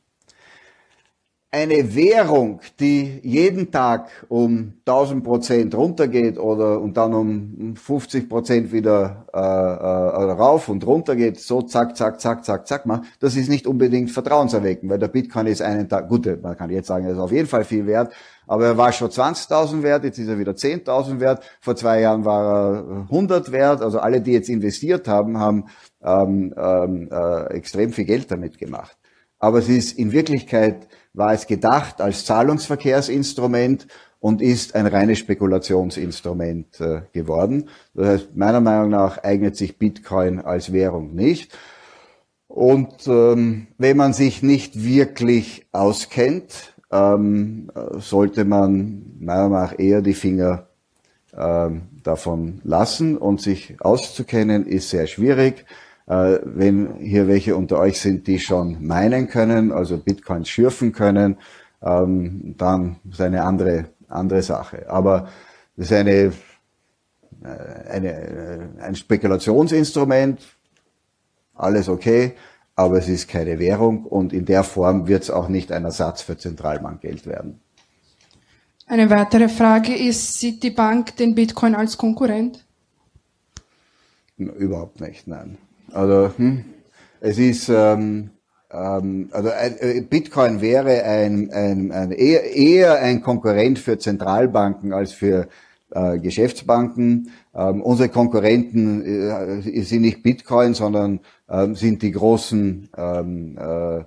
[1.51, 8.71] Eine Währung, die jeden Tag um 1000 Prozent runtergeht oder und dann um 50 Prozent
[8.71, 13.35] wieder äh, äh, rauf und runter geht, so zack, zack, zack, zack, zack, mal, das
[13.35, 17.05] ist nicht unbedingt vertrauenserweckend, weil der Bitcoin ist einen Tag, gut, man kann jetzt sagen,
[17.05, 18.13] er ist auf jeden Fall viel wert,
[18.45, 22.25] aber er war schon 20.000 wert, jetzt ist er wieder 10.000 wert, vor zwei Jahren
[22.25, 25.65] war er 100 wert, also alle, die jetzt investiert haben, haben
[26.03, 28.97] ähm, ähm, äh, extrem viel Geld damit gemacht.
[29.39, 33.87] Aber es ist in Wirklichkeit war es gedacht als Zahlungsverkehrsinstrument
[34.19, 37.69] und ist ein reines Spekulationsinstrument äh, geworden.
[37.93, 41.57] Das heißt, meiner Meinung nach eignet sich Bitcoin als Währung nicht.
[42.47, 50.01] Und ähm, wenn man sich nicht wirklich auskennt, ähm, sollte man meiner Meinung nach eher
[50.01, 50.67] die Finger
[51.37, 55.65] ähm, davon lassen und sich auszukennen ist sehr schwierig.
[56.09, 61.37] Äh, wenn hier welche unter euch sind, die schon meinen können, also Bitcoins schürfen können,
[61.83, 64.89] ähm, dann ist eine andere, andere Sache.
[64.89, 65.29] Aber
[65.77, 66.33] das ist eine, äh,
[67.91, 70.41] eine, äh, ein Spekulationsinstrument,
[71.53, 72.33] alles okay,
[72.75, 76.23] aber es ist keine Währung und in der Form wird es auch nicht ein Ersatz
[76.23, 77.61] für Zentralbankgeld werden.
[78.87, 82.65] Eine weitere Frage ist, sieht die Bank den Bitcoin als Konkurrent?
[84.37, 85.59] Überhaupt nicht, nein.
[85.93, 86.65] Also hm,
[87.21, 88.31] es ist ähm,
[88.71, 95.13] ähm, also äh, Bitcoin wäre ein, ein, ein eher, eher ein Konkurrent für Zentralbanken als
[95.13, 95.47] für
[95.91, 97.31] äh, Geschäftsbanken.
[97.55, 101.19] Ähm, unsere Konkurrenten äh, sind nicht Bitcoin, sondern
[101.49, 104.03] ähm, sind die großen ähm, äh,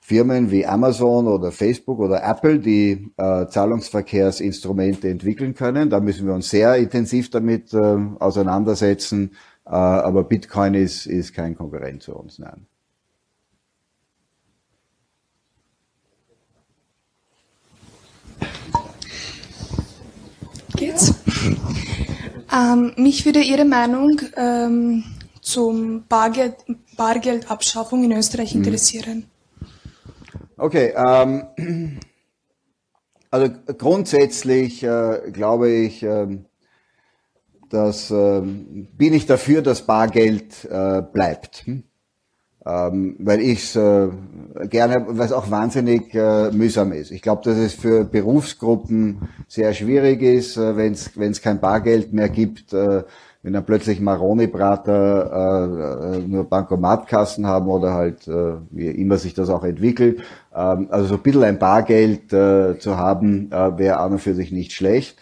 [0.00, 5.90] Firmen wie Amazon oder Facebook oder Apple, die äh, Zahlungsverkehrsinstrumente entwickeln können.
[5.90, 9.32] Da müssen wir uns sehr intensiv damit äh, auseinandersetzen.
[9.66, 12.66] Äh, aber Bitcoin ist, ist kein Konkurrent zu uns, nein.
[20.76, 21.14] Geht's?
[22.52, 25.04] Ähm, mich würde Ihre Meinung ähm,
[25.40, 26.56] zum Bargeld,
[26.96, 28.62] Bargeldabschaffung in Österreich mhm.
[28.62, 29.24] interessieren.
[30.56, 31.98] Okay, ähm,
[33.30, 36.46] also grundsätzlich äh, glaube ich, ähm,
[37.72, 41.64] dass ähm, bin ich dafür, dass Bargeld äh, bleibt.
[41.66, 41.82] Hm?
[42.66, 44.08] Ähm, weil ich es äh,
[44.68, 47.12] gerne, weil es auch wahnsinnig äh, mühsam ist.
[47.12, 50.92] Ich glaube, dass es für Berufsgruppen sehr schwierig ist, äh, wenn
[51.30, 53.04] es kein Bargeld mehr gibt, äh,
[53.46, 59.34] wenn dann plötzlich Maroni-Brater äh, äh, nur Bankomatkassen haben oder halt, äh, wie immer sich
[59.34, 60.22] das auch entwickelt.
[60.52, 64.34] Ähm, also so ein bisschen ein Bargeld äh, zu haben, äh, wäre an und für
[64.34, 65.16] sich nicht schlecht.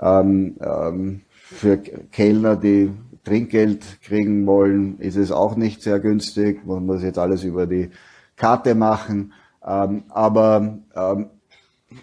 [0.00, 2.90] Ähm, ähm, für Kellner, die
[3.24, 6.66] Trinkgeld kriegen wollen, ist es auch nicht sehr günstig.
[6.66, 7.90] Man muss jetzt alles über die
[8.36, 9.32] Karte machen.
[9.64, 11.26] Ähm, aber ähm,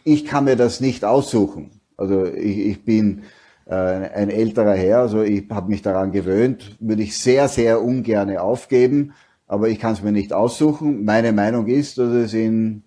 [0.04, 1.72] ich kann mir das nicht aussuchen.
[1.98, 3.24] Also ich, ich bin
[3.66, 8.36] äh, ein älterer Herr, also ich habe mich daran gewöhnt, würde ich sehr, sehr ungern
[8.38, 9.14] aufgeben,
[9.48, 11.06] aber ich kann es mir nicht aussuchen.
[11.06, 12.84] Meine Meinung ist, dass es in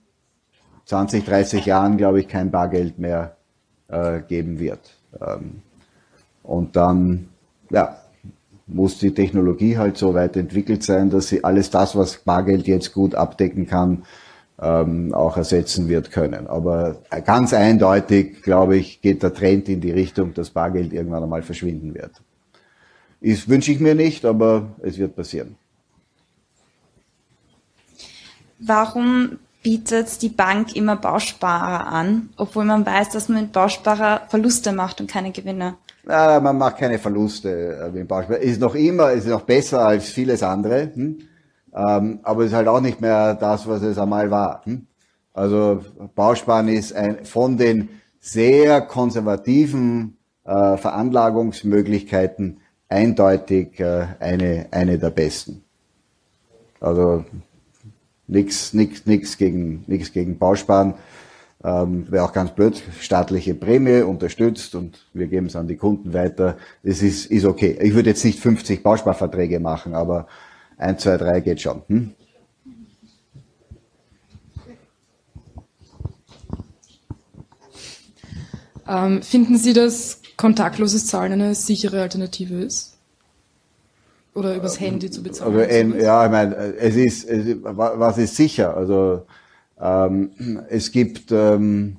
[0.86, 3.36] 20, 30 Jahren, glaube ich, kein Bargeld mehr
[3.88, 4.96] äh, geben wird.
[5.20, 5.62] Ähm,
[6.46, 7.28] und dann,
[7.70, 7.98] ja,
[8.66, 12.92] muss die Technologie halt so weit entwickelt sein, dass sie alles das, was Bargeld jetzt
[12.92, 14.04] gut abdecken kann,
[14.60, 16.46] ähm, auch ersetzen wird können.
[16.46, 21.42] Aber ganz eindeutig, glaube ich, geht der Trend in die Richtung, dass Bargeld irgendwann einmal
[21.42, 22.22] verschwinden wird.
[23.20, 25.56] Ist wünsche ich mir nicht, aber es wird passieren.
[28.58, 34.72] Warum bietet die Bank immer Bausparer an, obwohl man weiß, dass man mit Bausparer Verluste
[34.72, 35.76] macht und keine Gewinne?
[36.08, 38.38] Ja, man macht keine Verluste äh, mit Bausparer.
[38.38, 41.18] Ist noch immer, ist noch besser als vieles andere, hm?
[41.74, 44.62] ähm, aber ist halt auch nicht mehr das, was es einmal war.
[44.64, 44.86] Hm?
[45.34, 45.80] Also
[46.14, 47.88] Bausparen ist ein, von den
[48.20, 55.64] sehr konservativen äh, Veranlagungsmöglichkeiten eindeutig äh, eine, eine der besten.
[56.80, 57.24] Also
[58.28, 60.94] nichts nix, nix gegen, nix gegen Bausparen.
[61.64, 66.12] Ähm, Wäre auch ganz blöd, staatliche Prämie unterstützt und wir geben es an die Kunden
[66.12, 66.58] weiter.
[66.82, 67.78] Das ist, ist okay.
[67.80, 70.26] Ich würde jetzt nicht 50 Bausparverträge machen, aber
[70.76, 71.82] 1, 2, 3 geht schon.
[71.88, 72.12] Hm?
[78.88, 82.98] Ähm, finden Sie, dass kontaktloses Zahlen eine sichere Alternative ist?
[84.34, 85.56] Oder übers Handy zu bezahlen?
[85.56, 88.76] Also, ähm, ja, ich meine, es ist, es was ist sicher?
[88.76, 89.22] Also
[89.80, 90.30] ähm,
[90.68, 91.98] es gibt ähm,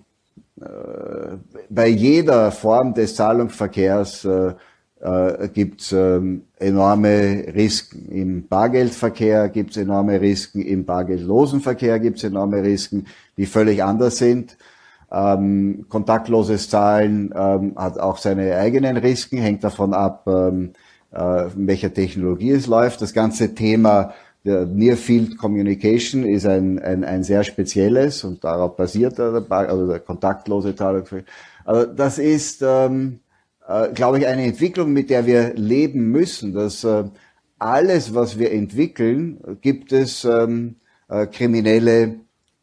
[0.59, 1.38] äh,
[1.69, 4.53] bei jeder Form des Zahlungsverkehrs äh,
[4.99, 8.11] äh, gibt es ähm, enorme Risiken.
[8.11, 13.05] Im Bargeldverkehr gibt es enorme Risiken, im bargeldlosen Verkehr gibt es enorme Risiken,
[13.38, 14.57] die völlig anders sind.
[15.11, 20.73] Ähm, kontaktloses Zahlen ähm, hat auch seine eigenen Risiken, hängt davon ab, ähm,
[21.11, 23.01] äh, welcher Technologie es läuft.
[23.01, 24.13] Das ganze Thema
[24.47, 29.87] der Near Field Communication ist ein, ein, ein sehr spezielles und darauf basiert der, also
[29.87, 31.03] der kontaktlose Zahlung.
[31.65, 33.19] Also das ist, ähm,
[33.67, 37.03] äh, glaube ich, eine Entwicklung, mit der wir leben müssen, dass äh,
[37.59, 40.75] alles, was wir entwickeln, gibt es ähm,
[41.09, 42.15] äh, kriminelle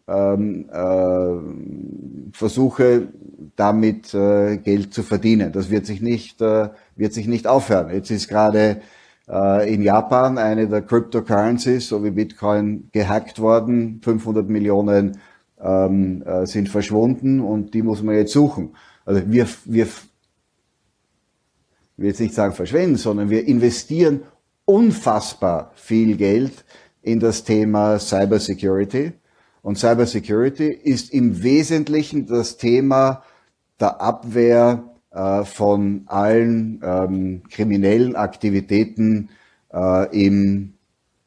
[0.08, 3.08] ähm, äh, Versuche,
[3.56, 5.52] damit äh, Geld zu verdienen.
[5.52, 7.92] Das wird sich nicht, äh, wird sich nicht aufhören.
[7.92, 8.80] Jetzt ist gerade
[9.26, 14.00] in Japan eine der Cryptocurrencies, so wie Bitcoin, gehackt worden.
[14.02, 15.18] 500 Millionen
[15.60, 18.76] ähm, äh, sind verschwunden und die muss man jetzt suchen.
[19.04, 19.92] Also wir, wir, ich
[21.96, 24.22] will jetzt nicht sagen verschwenden, sondern wir investieren
[24.64, 26.64] unfassbar viel Geld
[27.02, 29.12] in das Thema Cybersecurity.
[29.62, 33.22] Und Cybersecurity ist im Wesentlichen das Thema
[33.80, 39.30] der Abwehr äh, von allen ähm, kriminellen Aktivitäten
[39.72, 40.74] äh, im,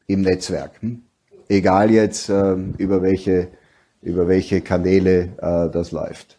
[0.06, 0.80] im Netzwerk.
[0.80, 1.02] Hm?
[1.48, 3.48] Egal jetzt äh, über welche
[4.02, 6.38] über welche Kanäle äh, das läuft.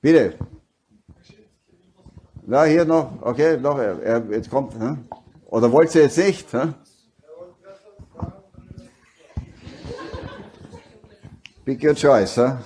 [0.00, 0.34] Bitte.
[2.46, 4.74] Na, hier noch, okay, noch, er, er jetzt kommt.
[4.78, 4.98] Hm?
[5.46, 6.52] Oder wollt ihr jetzt nicht?
[6.52, 6.74] Hm?
[11.66, 12.36] Pick your choice.
[12.36, 12.58] Huh?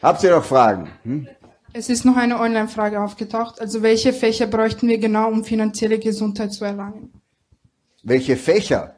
[0.00, 0.88] Habt ihr noch Fragen?
[1.02, 1.26] Hm?
[1.72, 3.60] Es ist noch eine Online-Frage aufgetaucht.
[3.60, 7.12] Also welche Fächer bräuchten wir genau, um finanzielle Gesundheit zu erlangen?
[8.04, 8.94] Welche Fächer?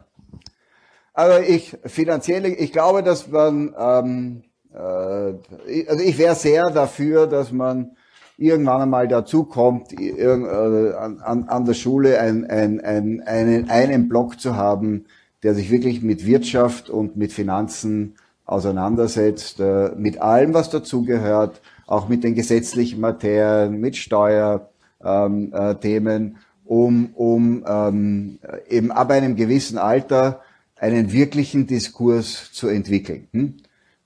[1.14, 4.42] Also ich finanzielle, ich glaube, dass man, ähm,
[4.74, 7.96] äh, also ich wäre sehr dafür, dass man
[8.36, 14.38] irgendwann einmal dazu kommt, äh, an, an der Schule ein, ein, ein, einen, einen Block
[14.38, 15.06] zu haben,
[15.43, 22.09] der sich wirklich mit Wirtschaft und mit Finanzen auseinandersetzt, äh, mit allem, was dazugehört, auch
[22.09, 24.66] mit den gesetzlichen Materien, mit Steuerthemen,
[25.05, 30.43] ähm, äh, um, um ähm, eben ab einem gewissen Alter
[30.76, 33.28] einen wirklichen Diskurs zu entwickeln.
[33.32, 33.55] Hm?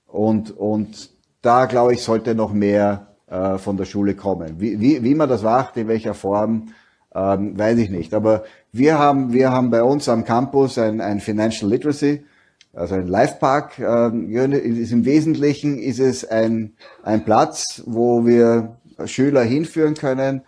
[0.07, 1.09] Und, und
[1.41, 4.59] da, glaube ich, sollte noch mehr äh, von der Schule kommen.
[4.59, 6.69] Wie, wie, wie man das macht, in welcher Form,
[7.13, 8.13] ähm, weiß ich nicht.
[8.13, 12.25] Aber wir haben, wir haben bei uns am Campus ein, ein Financial Literacy,
[12.73, 13.77] also ein Life Park.
[13.77, 20.41] Ähm, Im Wesentlichen ist es ein, ein Platz, wo wir Schüler hinführen können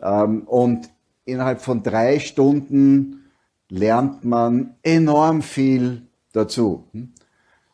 [0.00, 0.90] ähm, und
[1.24, 3.24] innerhalb von drei Stunden
[3.68, 6.02] lernt man enorm viel
[6.32, 6.84] dazu.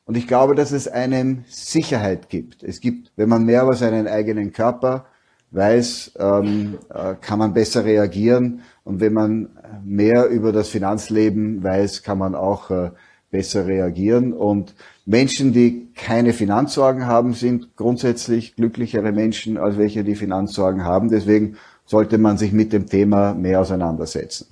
[0.07, 2.63] Und ich glaube, dass es einem Sicherheit gibt.
[2.63, 5.05] Es gibt, wenn man mehr über seinen eigenen Körper
[5.51, 8.63] weiß, ähm, äh, kann man besser reagieren.
[8.89, 9.51] Und wenn man
[9.85, 12.91] mehr über das Finanzleben weiß, kann man auch äh,
[13.31, 14.33] besser reagieren.
[14.33, 14.75] Und
[15.05, 21.11] Menschen, die keine Finanzsorgen haben, sind grundsätzlich glücklichere Menschen als welche, die Finanzsorgen haben.
[21.11, 24.47] Deswegen sollte man sich mit dem Thema mehr auseinandersetzen.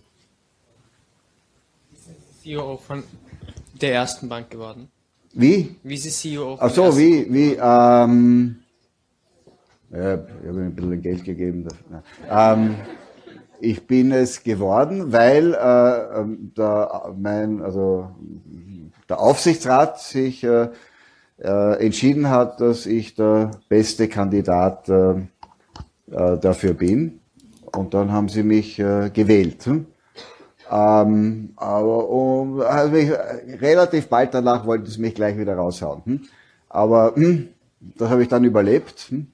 [2.42, 3.04] CEO von
[3.80, 4.88] der ersten Bank geworden.
[5.32, 5.76] Wie?
[5.82, 8.56] Wie ist CEO von Ach so, wie, wie, ähm,
[9.90, 11.66] ja, ich habe ihm ein bisschen Geld gegeben.
[12.30, 12.74] Ähm,
[13.60, 16.24] ich bin es geworden, weil äh,
[16.56, 18.10] der, mein, also
[19.08, 20.68] der Aufsichtsrat sich äh,
[21.38, 25.12] äh, entschieden hat, dass ich der beste Kandidat äh,
[26.10, 27.20] äh, dafür bin.
[27.72, 29.66] Und dann haben sie mich äh, gewählt.
[29.66, 29.86] Hm?
[30.70, 33.10] Ähm, aber um, also mich,
[33.60, 36.02] relativ bald danach wollten sie mich gleich wieder raushauen.
[36.04, 36.20] Hm?
[36.68, 37.48] Aber hm,
[37.80, 39.06] das habe ich dann überlebt.
[39.10, 39.28] Hm?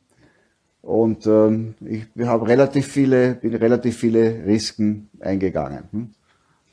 [0.83, 5.85] Und ähm, ich habe relativ viele, bin relativ viele Risiken eingegangen.
[5.93, 6.11] Hm?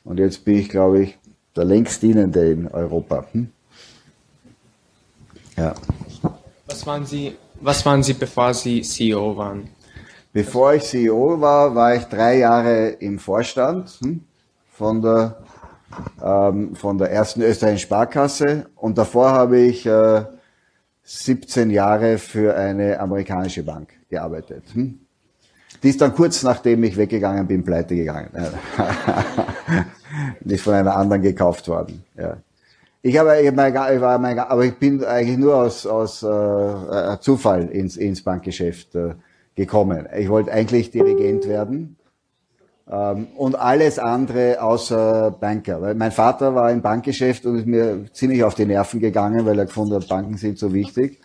[0.04, 1.18] Und jetzt bin ich, glaube ich,
[1.54, 3.24] der längst Dienende in Europa.
[3.32, 3.48] Hm?
[5.56, 5.74] Ja.
[6.66, 9.68] Was waren Sie, was waren Sie, bevor Sie CEO waren?
[10.32, 14.24] Bevor ich CEO war, war ich drei Jahre im Vorstand hm,
[14.72, 15.38] von der
[16.22, 20.24] ähm, von der ersten österreichischen Sparkasse und davor habe ich äh,
[21.02, 24.64] 17 Jahre für eine amerikanische Bank gearbeitet.
[24.74, 24.98] Hm.
[25.82, 28.30] Die ist dann kurz nachdem ich weggegangen bin, pleite gegangen.
[30.40, 32.04] Die ist von einer anderen gekauft worden.
[32.18, 32.38] Ja.
[33.02, 37.18] Ich habe, ich, mein, ich war mein, aber ich bin eigentlich nur aus, aus äh,
[37.20, 39.14] Zufall ins, ins Bankgeschäft äh,
[39.54, 40.06] gekommen.
[40.18, 41.96] Ich wollte eigentlich Dirigent werden
[42.90, 45.80] ähm, und alles andere außer Banker.
[45.80, 49.58] Weil mein Vater war im Bankgeschäft und ist mir ziemlich auf die Nerven gegangen, weil
[49.58, 51.20] er gefunden hat, Banken sind so wichtig.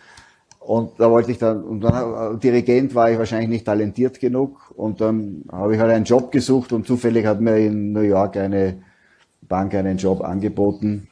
[0.65, 4.99] Und da wollte ich dann, und dann Dirigent war ich wahrscheinlich nicht talentiert genug und
[4.99, 8.81] dann habe ich halt einen Job gesucht und zufällig hat mir in New York eine
[9.41, 11.07] Bank einen Job angeboten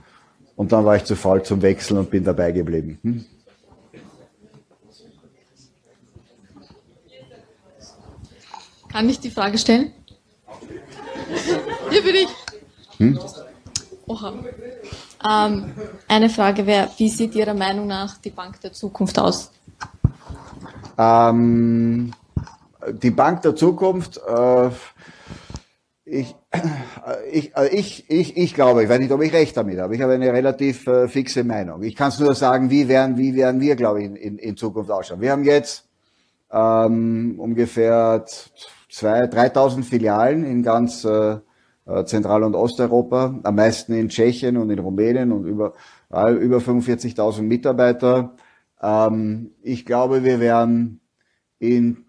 [0.55, 2.97] und dann war ich zu faul zum Wechseln und bin dabei geblieben.
[3.03, 3.25] Hm?
[8.91, 9.91] Kann ich die Frage stellen?
[11.91, 12.27] Hier bin ich.
[12.97, 13.19] Hm?
[14.07, 14.33] Oha.
[15.27, 15.71] Ähm,
[16.07, 19.51] eine Frage wäre, wie sieht Ihrer Meinung nach die Bank der Zukunft aus?
[20.97, 22.13] Ähm,
[22.91, 24.69] die Bank der Zukunft, äh,
[26.05, 26.35] ich,
[27.31, 30.01] ich, äh, ich, ich, ich glaube, ich weiß nicht, ob ich recht damit habe, ich
[30.01, 31.83] habe eine relativ äh, fixe Meinung.
[31.83, 34.57] Ich kann es nur sagen, wie werden, wie werden wir, glaube ich, in, in, in
[34.57, 35.21] Zukunft ausschauen.
[35.21, 35.87] Wir haben jetzt
[36.51, 38.25] ähm, ungefähr
[38.89, 41.39] zwei, 3000 Filialen in ganz äh, äh,
[42.05, 45.73] Zentral- und Osteuropa, am meisten in Tschechien und in Rumänien und über,
[46.13, 48.35] äh, über 45.000 Mitarbeiter.
[48.81, 51.01] Ähm, ich glaube, wir werden
[51.59, 52.05] in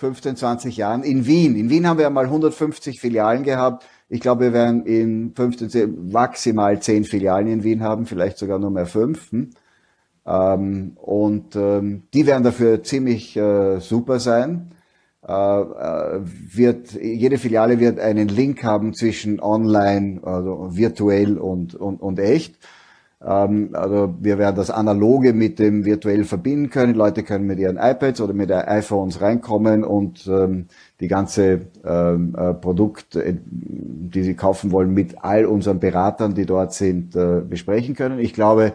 [0.00, 3.86] 15, 20 Jahren in Wien, in Wien haben wir einmal 150 Filialen gehabt.
[4.08, 8.70] Ich glaube, wir werden in 15, maximal 10 Filialen in Wien haben, vielleicht sogar nur
[8.70, 9.30] mehr 5.
[9.30, 9.50] Hm?
[10.26, 14.71] Ähm, und ähm, die werden dafür ziemlich äh, super sein.
[15.26, 22.02] Äh, äh, wird, jede Filiale wird einen Link haben zwischen online, also virtuell und, und,
[22.02, 22.56] und echt.
[23.24, 26.94] Ähm, also wir werden das Analoge mit dem virtuell verbinden können.
[26.96, 30.66] Leute können mit ihren iPads oder mit ihren iPhones reinkommen und ähm,
[30.98, 36.74] die ganze ähm, äh, Produkt, die sie kaufen wollen, mit all unseren Beratern, die dort
[36.74, 37.12] sind,
[37.48, 38.18] besprechen können.
[38.18, 38.72] Ich glaube,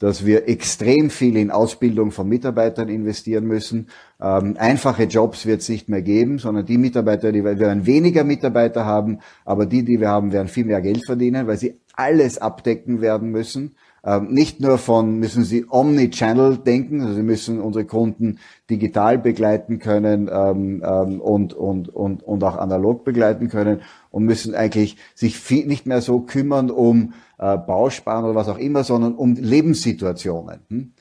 [0.00, 3.88] dass wir extrem viel in Ausbildung von Mitarbeitern investieren müssen.
[4.20, 8.24] Ähm, einfache Jobs wird es nicht mehr geben, sondern die Mitarbeiter, die wir werden weniger
[8.24, 12.38] Mitarbeiter haben, aber die, die wir haben, werden viel mehr Geld verdienen, weil sie alles
[12.38, 13.76] abdecken werden müssen.
[14.02, 18.38] Ähm, nicht nur von, müssen sie Omni-Channel denken, also sie müssen unsere Kunden
[18.70, 24.54] digital begleiten können ähm, ähm, und, und, und, und auch analog begleiten können und müssen
[24.54, 29.14] eigentlich sich viel, nicht mehr so kümmern um äh, Bausparen oder was auch immer, sondern
[29.14, 30.60] um Lebenssituationen.
[30.68, 30.92] Hm?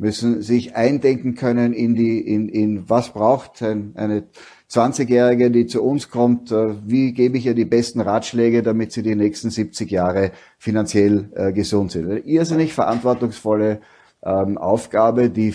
[0.00, 4.24] Müssen sich eindenken können in die, in, in was braucht ein, eine
[4.70, 9.02] 20-Jährige, die zu uns kommt, äh, wie gebe ich ihr die besten Ratschläge, damit sie
[9.02, 12.08] die nächsten 70 Jahre finanziell äh, gesund sind.
[12.08, 13.80] Eine irrsinnig verantwortungsvolle
[14.22, 15.54] ähm, Aufgabe, die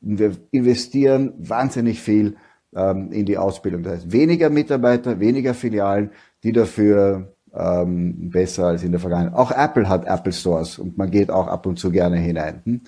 [0.00, 2.36] wir investieren wahnsinnig viel
[2.74, 3.82] ähm, in die Ausbildung.
[3.82, 6.10] Das heißt, weniger Mitarbeiter, weniger Filialen,
[6.42, 9.34] die dafür ähm, besser als in der Vergangenheit.
[9.34, 12.62] Auch Apple hat Apple Stores und man geht auch ab und zu gerne hinein.
[12.64, 12.80] Hm?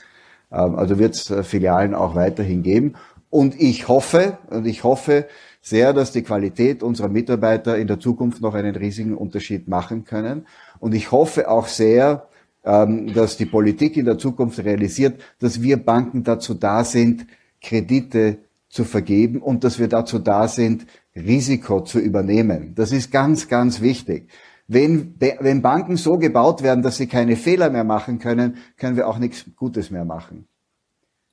[0.52, 2.94] Ähm, also wird es äh, Filialen auch weiterhin geben.
[3.30, 5.26] Und ich hoffe, und ich hoffe,
[5.60, 10.46] sehr, dass die Qualität unserer Mitarbeiter in der Zukunft noch einen riesigen Unterschied machen können.
[10.78, 12.28] Und ich hoffe auch sehr,
[12.64, 17.26] ähm, dass die Politik in der Zukunft realisiert, dass wir Banken dazu da sind,
[17.60, 18.38] Kredite
[18.68, 20.86] zu vergeben und dass wir dazu da sind,
[21.16, 22.74] Risiko zu übernehmen.
[22.74, 24.30] Das ist ganz, ganz wichtig.
[24.66, 29.08] Wenn, wenn Banken so gebaut werden, dass sie keine Fehler mehr machen können, können wir
[29.08, 30.46] auch nichts Gutes mehr machen.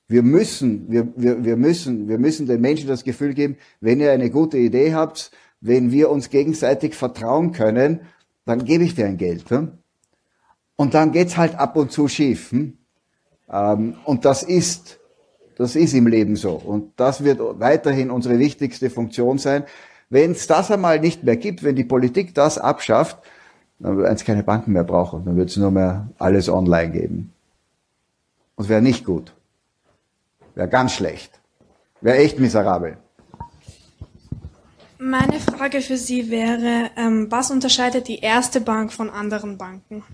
[0.08, 4.12] Wir müssen, wir, wir, wir müssen, wir müssen den Menschen das Gefühl geben, wenn ihr
[4.12, 5.30] eine gute Idee habt,
[5.60, 8.00] wenn wir uns gegenseitig vertrauen können,
[8.44, 9.48] dann gebe ich dir ein Geld.
[9.50, 9.78] Hm?
[10.76, 12.50] Und dann geht's halt ab und zu schief.
[12.50, 12.76] Hm?
[13.48, 15.00] Ähm, und das ist,
[15.56, 16.52] das ist im Leben so.
[16.52, 19.64] Und das wird weiterhin unsere wichtigste Funktion sein.
[20.10, 23.18] Wenn es das einmal nicht mehr gibt, wenn die Politik das abschafft,
[23.78, 25.24] dann wird es keine Banken mehr brauchen.
[25.24, 27.32] Dann wird es nur mehr alles online geben.
[28.54, 29.32] Und wäre nicht gut.
[30.54, 31.40] Wäre ganz schlecht.
[32.00, 32.98] Wäre echt miserabel.
[34.98, 40.04] Meine Frage für Sie wäre, ähm, was unterscheidet die erste Bank von anderen Banken?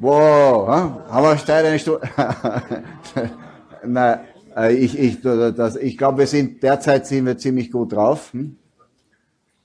[0.00, 2.08] Wow, haben wir steil eine Stunde.
[3.84, 4.20] Nein,
[4.56, 8.32] äh, ich, ich, das, ich glaube, wir sind derzeit sind wir ziemlich gut drauf.
[8.32, 8.56] Hm?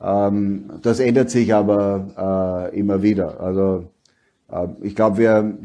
[0.01, 3.39] Ähm, das ändert sich aber äh, immer wieder.
[3.39, 3.85] Also
[4.51, 5.57] äh, ich glaube, wir,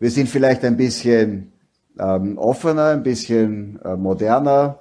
[0.00, 1.52] wir sind vielleicht ein bisschen
[1.98, 4.80] ähm, offener, ein bisschen äh, moderner,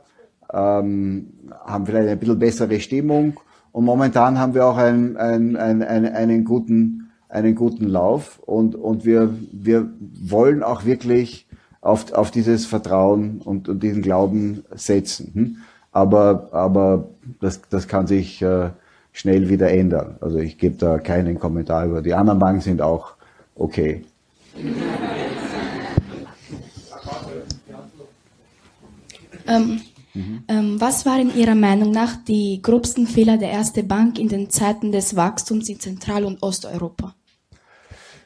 [0.52, 3.40] ähm, haben vielleicht ein bisschen bessere Stimmung
[3.72, 7.03] und momentan haben wir auch einen, einen, einen, einen, guten,
[7.34, 9.90] einen guten Lauf und, und wir, wir
[10.22, 11.48] wollen auch wirklich
[11.82, 15.32] auf, auf dieses Vertrauen und, und diesen Glauben setzen.
[15.34, 15.58] Hm?
[15.92, 17.10] Aber, aber
[17.42, 18.70] das, das kann sich äh,
[19.12, 20.18] schnell wieder ändern.
[20.22, 22.02] Also ich gebe da keinen Kommentar über.
[22.02, 23.14] Die anderen Banken sind auch
[23.56, 24.04] okay.
[29.46, 29.82] Ähm,
[30.14, 30.44] mhm.
[30.48, 34.92] ähm, was waren Ihrer Meinung nach die gröbsten Fehler der Erste Bank in den Zeiten
[34.92, 37.16] des Wachstums in Zentral- und Osteuropa?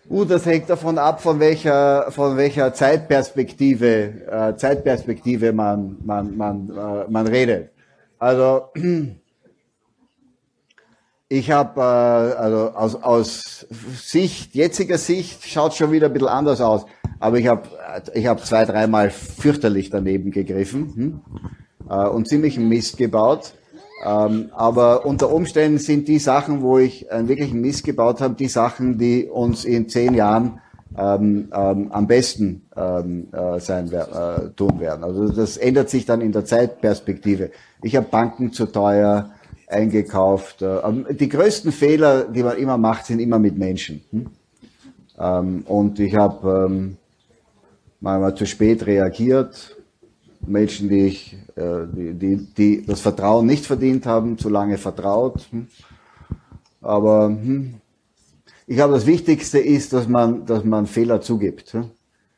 [0.10, 6.70] Uh, das hängt davon ab, von welcher, von welcher Zeitperspektive, äh, Zeitperspektive man, man, man,
[6.70, 7.72] äh, man redet.
[8.18, 8.70] Also,
[11.30, 16.62] ich habe, äh, also aus, aus Sicht, jetziger Sicht schaut schon wieder ein bisschen anders
[16.62, 16.86] aus.
[17.20, 17.68] Aber ich habe
[18.14, 21.22] ich hab zwei, dreimal fürchterlich daneben gegriffen hm?
[21.90, 23.54] äh, und ziemlich Mist gebaut.
[24.06, 28.48] Ähm, aber unter Umständen sind die Sachen, wo ich einen wirklichen Mist gebaut habe, die
[28.48, 30.62] Sachen, die uns in zehn Jahren
[30.98, 35.04] ähm, ähm, am besten ähm, äh, sein äh, tun werden.
[35.04, 37.52] Also das ändert sich dann in der Zeitperspektive.
[37.82, 39.32] Ich habe Banken zu teuer
[39.68, 40.62] eingekauft.
[40.62, 40.80] Äh,
[41.14, 44.02] die größten Fehler, die man immer macht, sind immer mit Menschen.
[44.12, 44.28] Hm?
[45.20, 46.98] Ähm, und ich habe ähm,
[48.00, 49.77] manchmal zu spät reagiert
[50.48, 55.48] Menschen, die, ich, äh, die, die, die das Vertrauen nicht verdient haben, zu lange vertraut.
[55.52, 55.68] Hm.
[56.82, 57.76] Aber hm,
[58.66, 61.74] ich glaube, das Wichtigste ist, dass man, dass man Fehler zugibt.
[61.74, 61.86] Hm.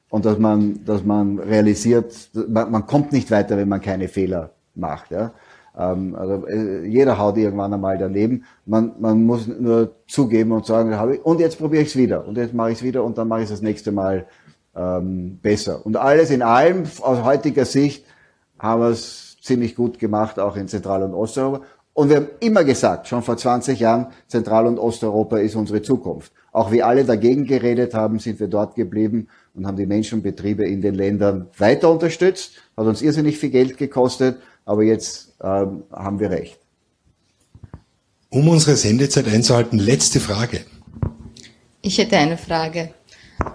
[0.10, 4.51] Und dass man, dass man realisiert, man, man kommt nicht weiter, wenn man keine Fehler
[4.74, 5.12] macht.
[5.12, 5.34] Ja?
[5.78, 8.43] Ähm, also äh, jeder haut irgendwann einmal daneben.
[8.66, 10.93] Man, man muss nur zugeben und sagen,
[11.24, 12.28] und jetzt probiere ich es wieder.
[12.28, 14.26] Und jetzt mache ich es wieder und dann mache ich es das nächste Mal
[14.80, 15.86] ähm, besser.
[15.86, 18.05] Und alles in allem, aus heutiger Sicht,
[18.57, 21.65] haben wir es ziemlich gut gemacht, auch in Zentral- und Osteuropa.
[21.93, 26.32] Und wir haben immer gesagt, schon vor 20 Jahren, Zentral- und Osteuropa ist unsere Zukunft.
[26.51, 30.23] Auch wie alle dagegen geredet haben, sind wir dort geblieben und haben die Menschen und
[30.23, 32.53] Betriebe in den Ländern weiter unterstützt.
[32.77, 36.57] Hat uns irrsinnig viel Geld gekostet, aber jetzt ähm, haben wir recht.
[38.30, 40.61] Um unsere Sendezeit einzuhalten, letzte Frage.
[41.82, 42.93] Ich hätte eine Frage.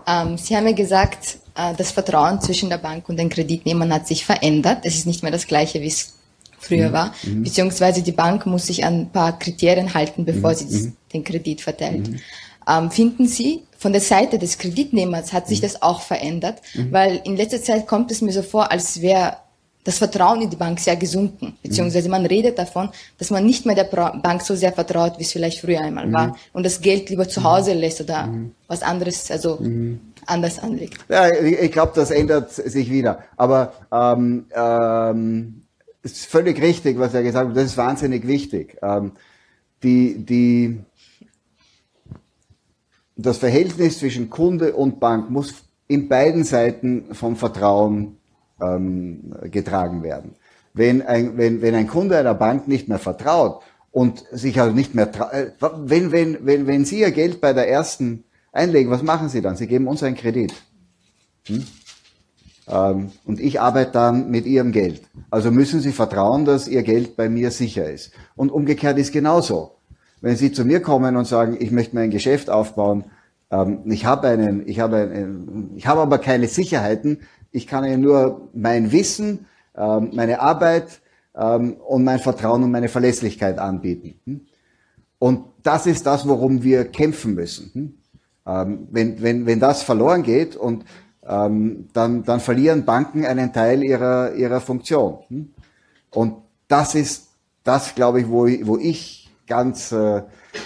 [0.07, 4.07] Ähm, Sie haben ja gesagt, äh, das Vertrauen zwischen der Bank und den Kreditnehmern hat
[4.07, 4.85] sich verändert.
[4.85, 6.15] Es ist nicht mehr das gleiche, wie es
[6.59, 6.93] früher mhm.
[6.93, 7.15] war.
[7.23, 7.45] Mhm.
[7.45, 10.57] Beziehungsweise die Bank muss sich an ein paar Kriterien halten, bevor mhm.
[10.57, 10.97] sie mhm.
[11.13, 12.09] den Kredit verteilt.
[12.09, 12.21] Mhm.
[12.67, 16.63] Ähm, finden Sie, von der Seite des Kreditnehmers hat sich das auch verändert?
[16.91, 19.37] Weil in letzter Zeit kommt es mir so vor, als wäre
[19.85, 21.47] das Vertrauen in die Bank sehr gesunken.
[21.47, 21.57] Mhm.
[21.63, 25.33] Beziehungsweise man redet davon, dass man nicht mehr der Bank so sehr vertraut, wie es
[25.33, 26.13] vielleicht früher einmal mhm.
[26.13, 26.37] war.
[26.53, 27.81] Und das Geld lieber zu Hause mhm.
[27.81, 28.53] lässt oder mhm.
[28.67, 30.01] was anderes, also mhm.
[30.27, 30.99] anders anlegt.
[31.09, 33.21] Ja, ich, ich glaube, das ändert sich wieder.
[33.37, 35.63] Aber ähm, ähm,
[36.03, 37.57] ist völlig richtig, was er gesagt hat.
[37.57, 38.79] Das ist wahnsinnig wichtig.
[38.83, 39.13] Ähm,
[39.83, 40.81] die, die,
[43.17, 45.55] das Verhältnis zwischen Kunde und Bank muss
[45.89, 48.17] in beiden Seiten vom Vertrauen
[48.61, 50.35] ähm, getragen werden.
[50.73, 53.63] Wenn ein, wenn, wenn ein Kunde einer Bank nicht mehr vertraut
[53.93, 55.47] und sich also nicht mehr, äh,
[55.85, 59.57] wenn, wenn, wenn, wenn Sie Ihr Geld bei der ersten einlegen, was machen Sie dann?
[59.57, 60.53] Sie geben uns einen Kredit.
[61.47, 61.65] Hm?
[62.67, 65.03] Ähm, und ich arbeite dann mit Ihrem Geld.
[65.31, 68.13] Also müssen Sie vertrauen, dass Ihr Geld bei mir sicher ist.
[68.37, 69.73] Und umgekehrt ist genauso.
[70.21, 73.05] Wenn Sie zu mir kommen und sagen, ich möchte mir ein Geschäft aufbauen,
[73.51, 77.21] ähm, ich habe einen, ich habe einen, ich habe aber keine Sicherheiten,
[77.55, 81.01] ich kann Ihnen nur mein Wissen, ähm, meine Arbeit
[81.37, 84.21] ähm, und mein Vertrauen und meine Verlässlichkeit anbieten.
[84.27, 84.41] Hm?
[85.21, 87.71] Und das ist das, worum wir kämpfen müssen.
[87.73, 87.95] Hm?
[88.47, 90.85] Ähm, wenn, wenn, wenn das verloren geht und
[91.27, 95.21] dann, dann verlieren Banken einen Teil ihrer, ihrer Funktion.
[95.29, 95.55] Hm?
[96.11, 96.35] Und
[96.69, 97.29] das ist
[97.63, 100.21] das, glaube ich, wo, wo ich ganz äh,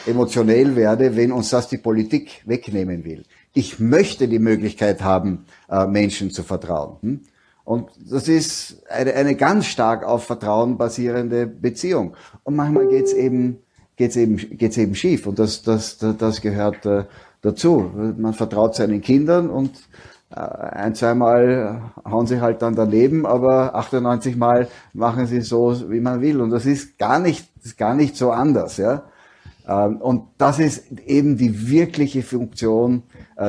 [0.05, 3.23] emotionell werde, wenn uns das die Politik wegnehmen will
[3.59, 6.97] ich möchte die Möglichkeit haben, äh, Menschen zu vertrauen.
[7.03, 7.21] Hm?
[7.65, 12.15] Und das ist eine, eine ganz stark auf Vertrauen basierende Beziehung.
[12.45, 13.59] Und manchmal geht's eben,
[13.97, 15.27] geht's eben, geht's eben schief.
[15.27, 17.05] Und das, das, das, gehört äh,
[17.43, 17.91] dazu.
[18.17, 19.73] Man vertraut seinen Kindern und
[20.31, 26.01] Äh, ein, zweimal hauen sie halt dann daneben, aber 98 Mal machen sie so, wie
[26.01, 26.41] man will.
[26.41, 29.05] Und das ist gar nicht, ist gar nicht so anders, ja.
[29.67, 33.03] Ähm, und das ist eben die wirkliche Funktion,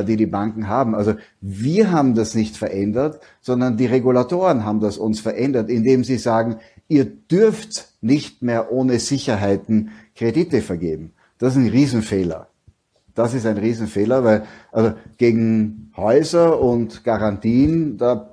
[0.05, 0.93] die die Banken haben.
[0.93, 6.17] Also wir haben das nicht verändert, sondern die Regulatoren haben das uns verändert, indem sie
[6.17, 6.57] sagen,
[6.87, 11.13] ihr dürft nicht mehr ohne Sicherheiten Kredite vergeben.
[11.37, 12.47] Das ist ein Riesenfehler.
[13.15, 18.29] Das ist ein Riesenfehler, weil also gegen Häuser und Garantien, da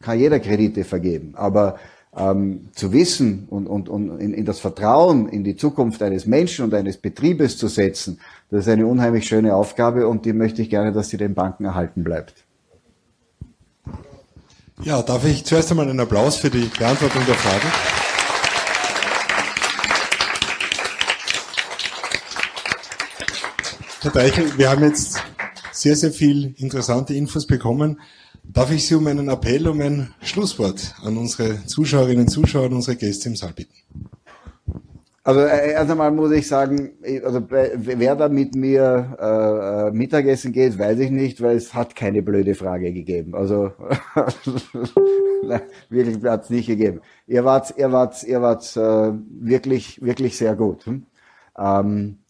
[0.00, 1.34] kann jeder Kredite vergeben.
[1.34, 1.76] Aber
[2.18, 6.64] ähm, zu wissen und, und, und in, in das Vertrauen in die Zukunft eines Menschen
[6.64, 8.18] und eines Betriebes zu setzen,
[8.50, 11.64] das ist eine unheimlich schöne Aufgabe und die möchte ich gerne, dass sie den Banken
[11.64, 12.44] erhalten bleibt.
[14.82, 17.66] Ja, darf ich zuerst einmal einen Applaus für die Beantwortung der Frage?
[24.00, 25.20] Herr Deichel, wir haben jetzt
[25.72, 28.00] sehr, sehr viel interessante Infos bekommen.
[28.50, 32.74] Darf ich Sie um einen Appell, um ein Schlusswort an unsere Zuschauerinnen und Zuschauer und
[32.74, 33.74] unsere Gäste im Saal bitten?
[35.22, 36.92] Also äh, erst einmal muss ich sagen,
[37.22, 41.94] also wer da mit mir äh, äh, Mittagessen geht, weiß ich nicht, weil es hat
[41.94, 43.34] keine blöde Frage gegeben.
[43.34, 43.72] Also
[45.90, 47.02] wirklich hat es nicht gegeben.
[47.26, 50.86] Ihr wart, ihr wart, ihr wart äh, wirklich, wirklich sehr gut.
[50.86, 51.04] Hm?
[51.58, 52.20] Ähm,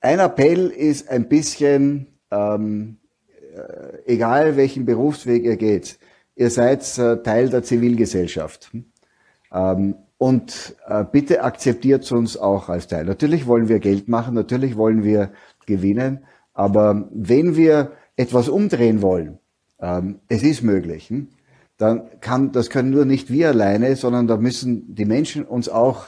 [0.00, 3.05] ein Appell ist ein bisschen, ähm, äh,
[4.06, 5.98] egal welchen Berufsweg ihr geht,
[6.34, 8.70] ihr seid äh, Teil der Zivilgesellschaft.
[9.52, 13.04] Ähm, und äh, bitte akzeptiert uns auch als Teil.
[13.04, 15.32] Natürlich wollen wir Geld machen, natürlich wollen wir
[15.66, 16.24] gewinnen,
[16.54, 19.38] aber wenn wir etwas umdrehen wollen,
[19.78, 21.28] ähm, es ist möglich, hm?
[21.76, 26.06] dann kann, das können nur nicht wir alleine, sondern da müssen die Menschen uns auch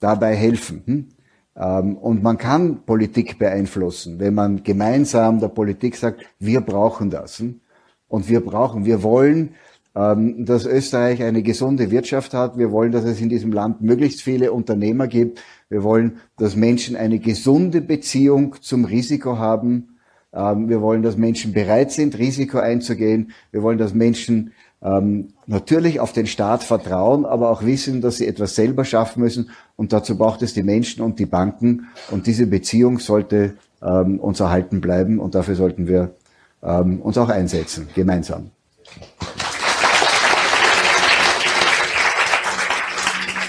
[0.00, 1.14] dabei helfen.
[1.54, 1.62] Hm?
[1.62, 7.38] Ähm, und man kann Politik beeinflussen, wenn man gemeinsam der Politik sagt, wir brauchen das.
[7.38, 7.60] Hm?
[8.08, 9.54] Und wir brauchen, wir wollen,
[9.94, 12.56] ähm, dass Österreich eine gesunde Wirtschaft hat.
[12.58, 15.42] Wir wollen, dass es in diesem Land möglichst viele Unternehmer gibt.
[15.68, 19.98] Wir wollen, dass Menschen eine gesunde Beziehung zum Risiko haben.
[20.32, 23.32] Ähm, wir wollen, dass Menschen bereit sind, Risiko einzugehen.
[23.50, 24.52] Wir wollen, dass Menschen
[24.82, 29.50] ähm, natürlich auf den Staat vertrauen, aber auch wissen, dass sie etwas selber schaffen müssen.
[29.76, 31.88] Und dazu braucht es die Menschen und die Banken.
[32.10, 35.18] Und diese Beziehung sollte ähm, uns erhalten bleiben.
[35.18, 36.14] Und dafür sollten wir
[36.62, 38.50] ähm, uns auch einsetzen, gemeinsam.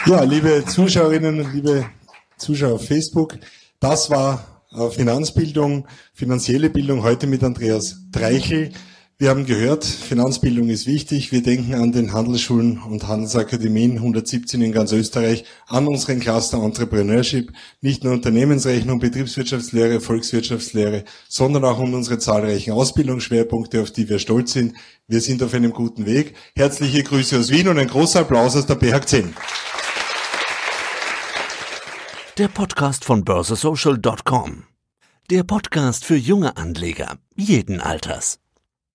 [0.05, 1.85] Ja, liebe Zuschauerinnen, liebe
[2.37, 3.37] Zuschauer auf Facebook,
[3.79, 8.71] das war äh, Finanzbildung, finanzielle Bildung heute mit Andreas Dreichel.
[9.21, 11.31] Wir haben gehört, Finanzbildung ist wichtig.
[11.31, 17.53] Wir denken an den Handelsschulen und Handelsakademien 117 in ganz Österreich, an unseren Cluster Entrepreneurship,
[17.81, 24.53] nicht nur Unternehmensrechnung, Betriebswirtschaftslehre, Volkswirtschaftslehre, sondern auch um unsere zahlreichen Ausbildungsschwerpunkte, auf die wir stolz
[24.53, 24.73] sind.
[25.07, 26.33] Wir sind auf einem guten Weg.
[26.55, 29.35] Herzliche Grüße aus Wien und ein großer Applaus aus der BHAG 10.
[32.39, 34.63] Der Podcast von börsesocial.com.
[35.29, 38.40] Der Podcast für junge Anleger jeden Alters.